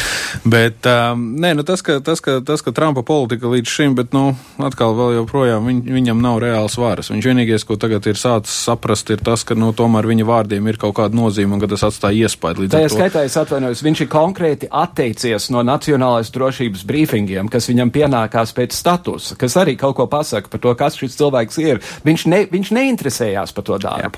Bet 0.49 0.89
um, 0.91 1.23
nē, 1.41 1.55
nu 1.59 1.65
tas, 1.67 1.83
ka, 1.85 1.99
tas, 2.05 2.21
ka, 2.25 2.39
tas, 2.45 2.63
ka 2.65 2.75
Trumpa 2.77 3.05
politika 3.07 3.49
līdz 3.51 3.73
šim, 3.73 3.97
bet, 3.99 4.13
nu, 4.17 4.35
atkal 4.65 4.97
vēl 4.99 5.17
joprojām 5.21 5.69
viņ, 5.69 5.81
viņam 5.97 6.23
nav 6.25 6.41
reāls 6.45 6.77
varas. 6.81 7.11
Viņš 7.13 7.31
vienīgais, 7.31 7.65
ko 7.69 7.79
tagad 7.81 8.07
ir 8.11 8.21
sācis 8.21 8.57
saprast, 8.69 9.11
ir 9.15 9.23
tas, 9.25 9.45
ka, 9.49 9.57
nu, 9.59 9.73
tomēr 9.77 10.09
viņa 10.11 10.29
vārdiem 10.29 10.69
ir 10.69 10.81
kaut 10.81 10.99
kāda 11.01 11.17
nozīme 11.17 11.57
un 11.57 11.63
ka 11.63 11.71
tas 11.73 11.87
atstāja 11.89 12.29
iespaidu 12.29 12.67
līdz 12.67 12.77
Tajā 12.77 12.93
skaitā 12.93 13.25
es 13.27 13.39
atvainojos, 13.41 13.85
viņš 13.87 14.05
ir 14.05 14.11
konkrēti 14.13 14.71
atteicies 14.71 15.49
no 15.55 15.65
nacionālais 15.67 16.33
drošības 16.35 16.85
brīfingiem, 16.89 17.51
kas 17.53 17.71
viņam 17.71 17.93
pienākās 17.95 18.55
pēc 18.57 18.77
statusa, 18.77 19.39
kas 19.41 19.57
arī 19.61 19.79
kaut 19.81 19.97
ko 19.99 20.09
pasaka 20.11 20.53
par 20.53 20.63
to, 20.65 20.75
kas 20.79 20.99
šis 21.01 21.17
cilvēks 21.19 21.61
ir. 21.65 21.83
Viņš, 22.07 22.27
ne, 22.31 22.45
viņš 22.53 22.75
neinteresējās 22.77 23.55
par 23.57 23.67
to 23.69 23.79
darbu. 23.83 24.18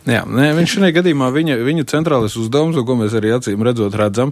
Jā, 0.09 0.23
nē, 0.25 0.47
viņš 0.57 0.71
šajā 0.79 0.95
gadījumā 0.95 1.27
viņa, 1.29 1.59
viņa 1.61 1.83
centrālais 1.91 2.33
uzdevums, 2.39 2.77
ko 2.87 2.95
mēs 2.97 3.13
arī 3.17 3.35
acīm 3.35 3.61
redzot, 3.61 3.93
redzam, 3.93 4.31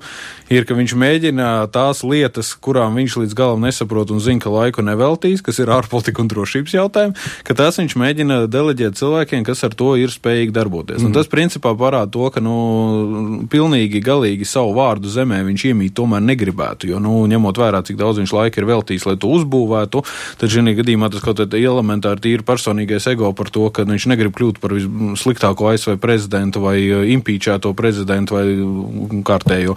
ir, 0.49 0.65
ka 0.65 0.73
viņš 0.73 0.95
mēģina 0.97 1.49
tās 1.69 2.01
lietas, 2.01 2.55
kurām 2.57 2.97
viņš 2.97 3.17
līdz 3.21 3.35
galam 3.37 3.67
nesaprot 3.67 4.09
un 4.09 4.21
zina, 4.23 4.41
ka 4.41 4.49
laiku 4.49 4.81
neveltīs, 4.85 5.43
kas 5.45 5.61
ir 5.61 5.69
ārpolitika 5.69 6.23
un 6.23 6.31
drošības 6.31 6.73
jautājumi, 6.73 7.27
ka 7.45 7.57
tās 7.59 7.77
viņš 7.77 7.95
mēģina 8.01 8.39
deleģēt 8.49 8.97
cilvēkiem, 8.97 9.45
kas 9.45 9.61
ar 9.67 9.75
to 9.77 9.91
ir 10.01 10.09
spējīgi 10.09 10.55
darboties. 10.55 11.03
Mm. 11.03 11.11
Un 11.11 11.17
tas 11.19 11.29
principā 11.29 11.75
parāda 11.77 12.09
to, 12.17 12.25
ka, 12.33 12.41
nu, 12.41 13.45
pilnīgi 13.53 14.01
galīgi 14.01 14.49
savu 14.49 14.73
vārdu 14.79 15.13
zemē 15.13 15.43
viņš 15.51 15.67
iemīt 15.69 15.93
tomēr 16.01 16.25
negribētu, 16.31 16.89
jo, 16.89 17.03
nu, 17.03 17.19
ņemot 17.29 17.61
vērā, 17.61 17.83
cik 17.85 18.01
daudz 18.01 18.23
viņš 18.23 18.35
laika 18.39 18.63
ir 18.63 18.69
veltījis, 18.71 19.05
lai 19.05 19.17
to 19.21 19.29
uzbūvētu, 19.37 20.01
tad 20.41 20.49
šī 20.49 20.75
gadījumā 20.81 21.13
tas 21.13 21.21
kaut 21.21 21.43
kādā 21.43 21.61
elementāri 21.61 22.25
tīri 22.25 22.45
personīgais 22.47 23.05
ego 23.13 23.29
par 23.37 23.53
to, 23.53 23.69
ka 23.73 23.85
viņš 23.85 24.09
negrib 24.09 24.33
kļūt 24.33 24.59
par 24.63 24.73
vissliktāko 24.75 25.58
ASV 25.67 25.97
prezidentu 26.01 26.63
vai 26.63 26.77
impīčēto 27.15 27.73
prezidentu 27.77 28.37
vai 28.37 28.45
kārtējo 29.27 29.75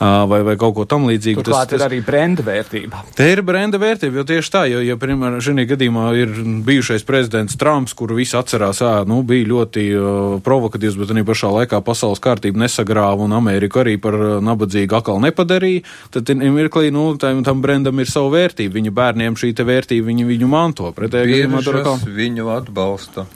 vai, 0.00 0.40
vai 0.46 0.56
kaut 0.60 0.76
ko 0.76 0.86
tam 0.88 1.06
līdzīgu. 1.10 1.44
Turklāt 1.44 1.70
tas, 1.70 1.78
tas 1.78 1.84
ir 1.84 1.86
arī 1.86 2.00
brenda 2.06 2.44
vērtība. 2.46 3.04
Te 3.16 3.28
ir 3.32 3.42
brenda 3.46 3.80
vērtība, 3.80 4.20
jo 4.20 4.26
tieši 4.28 4.52
tā, 4.52 4.64
jo, 4.70 4.82
ja, 4.84 4.96
piemēram, 5.00 5.40
šajā 5.44 5.66
gadījumā 5.74 6.06
ir 6.20 6.34
bijušais 6.66 7.06
prezidents 7.08 7.58
Trumps, 7.60 7.94
kuru 7.98 8.18
visi 8.18 8.36
atcerās, 8.38 8.82
ā, 8.84 8.92
nu, 9.08 9.20
bija 9.26 9.48
ļoti 9.50 9.86
uh, 9.94 10.36
provokatīvs, 10.44 10.98
bet 11.00 11.14
arī 11.14 11.24
pašā 11.28 11.52
laikā 11.60 11.82
pasaules 11.86 12.22
kārtību 12.22 12.62
nesagrāva 12.64 13.26
un 13.26 13.36
Ameriku 13.36 13.82
arī 13.84 13.96
par 14.02 14.16
nabadzīgu 14.44 14.98
atkal 14.98 15.20
nepadarīja, 15.24 15.84
tad 16.14 16.30
mirklī, 16.40 16.90
nu, 16.94 17.10
tam, 17.20 17.44
tam 17.46 17.62
brendam 17.64 18.00
ir 18.00 18.10
savu 18.10 18.32
vērtību. 18.34 18.76
Viņa 18.80 18.94
bērniem 18.96 19.38
šī 19.38 19.52
vērtība 19.56 20.10
viņu, 20.10 20.26
viņu 20.30 20.50
manto. 20.50 20.90
Pretējā 20.96 21.28
gadījumā 21.34 21.64
tur 21.66 21.80
atkal 21.82 22.00
viņu 22.20 22.50
atbalsta. 22.54 23.26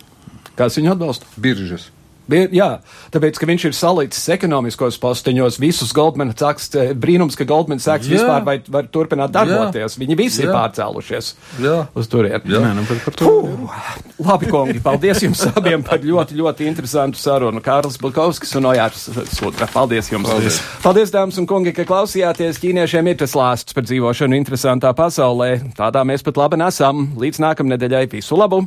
Kas 0.58 0.78
viņu 0.78 0.94
atbalsta? 0.94 1.28
Biržas. 1.40 1.90
Jā, 2.24 2.78
tāpēc, 3.12 3.36
ka 3.36 3.46
viņš 3.48 3.64
ir 3.68 3.74
salicis 3.76 4.30
ekonomiskos 4.32 4.96
posteņos 5.02 5.58
visus 5.60 5.90
Goldman 5.92 6.30
Sachs, 6.32 6.70
eh, 6.72 6.94
brīnums, 6.96 7.36
ka 7.36 7.44
Goldman 7.44 7.82
Sachs 7.84 8.08
jā. 8.08 8.16
vispār 8.16 8.44
vai, 8.46 8.54
var 8.64 8.88
turpināt 8.88 9.32
darboties. 9.34 9.96
Jā. 9.96 10.00
Viņi 10.00 10.16
visi 10.16 10.40
jā. 10.40 10.48
ir 10.48 10.54
pārcēlušies 10.56 11.34
jā. 11.60 11.74
uz 11.92 12.08
turieni. 12.08 12.48
Jā, 12.48 12.72
nu, 12.76 12.86
par, 12.88 13.02
par 13.04 13.18
to. 13.20 13.28
Puh, 13.28 13.74
labi, 14.24 14.48
kungi, 14.48 14.80
paldies 14.84 15.20
jums 15.26 15.42
abiem 15.52 15.84
par 15.84 16.00
ļoti, 16.00 16.38
ļoti 16.40 16.68
interesantu 16.70 17.20
sarunu. 17.20 17.60
Kārlis 17.64 18.00
Bulkovskis 18.00 18.56
un 18.56 18.70
Ojārs 18.72 19.04
Sudra. 19.34 19.68
Paldies 19.74 20.08
jums. 20.12 20.30
Paldies. 20.30 20.62
paldies, 20.84 21.12
dāmas 21.12 21.36
un 21.42 21.48
kungi, 21.50 21.74
ka 21.76 21.84
klausījāties. 21.88 22.62
Ķīniešiem 22.62 23.12
ir 23.12 23.20
tas 23.20 23.36
lāsts 23.36 23.76
par 23.76 23.84
dzīvošanu 23.84 24.40
interesantā 24.40 24.94
pasaulē. 24.96 25.58
Tādā 25.76 26.06
mēs 26.08 26.24
pat 26.24 26.40
labi 26.40 26.62
nesam. 26.64 27.10
Līdz 27.20 27.42
nākamnedēļai 27.44 28.08
visu 28.16 28.40
labu! 28.40 28.64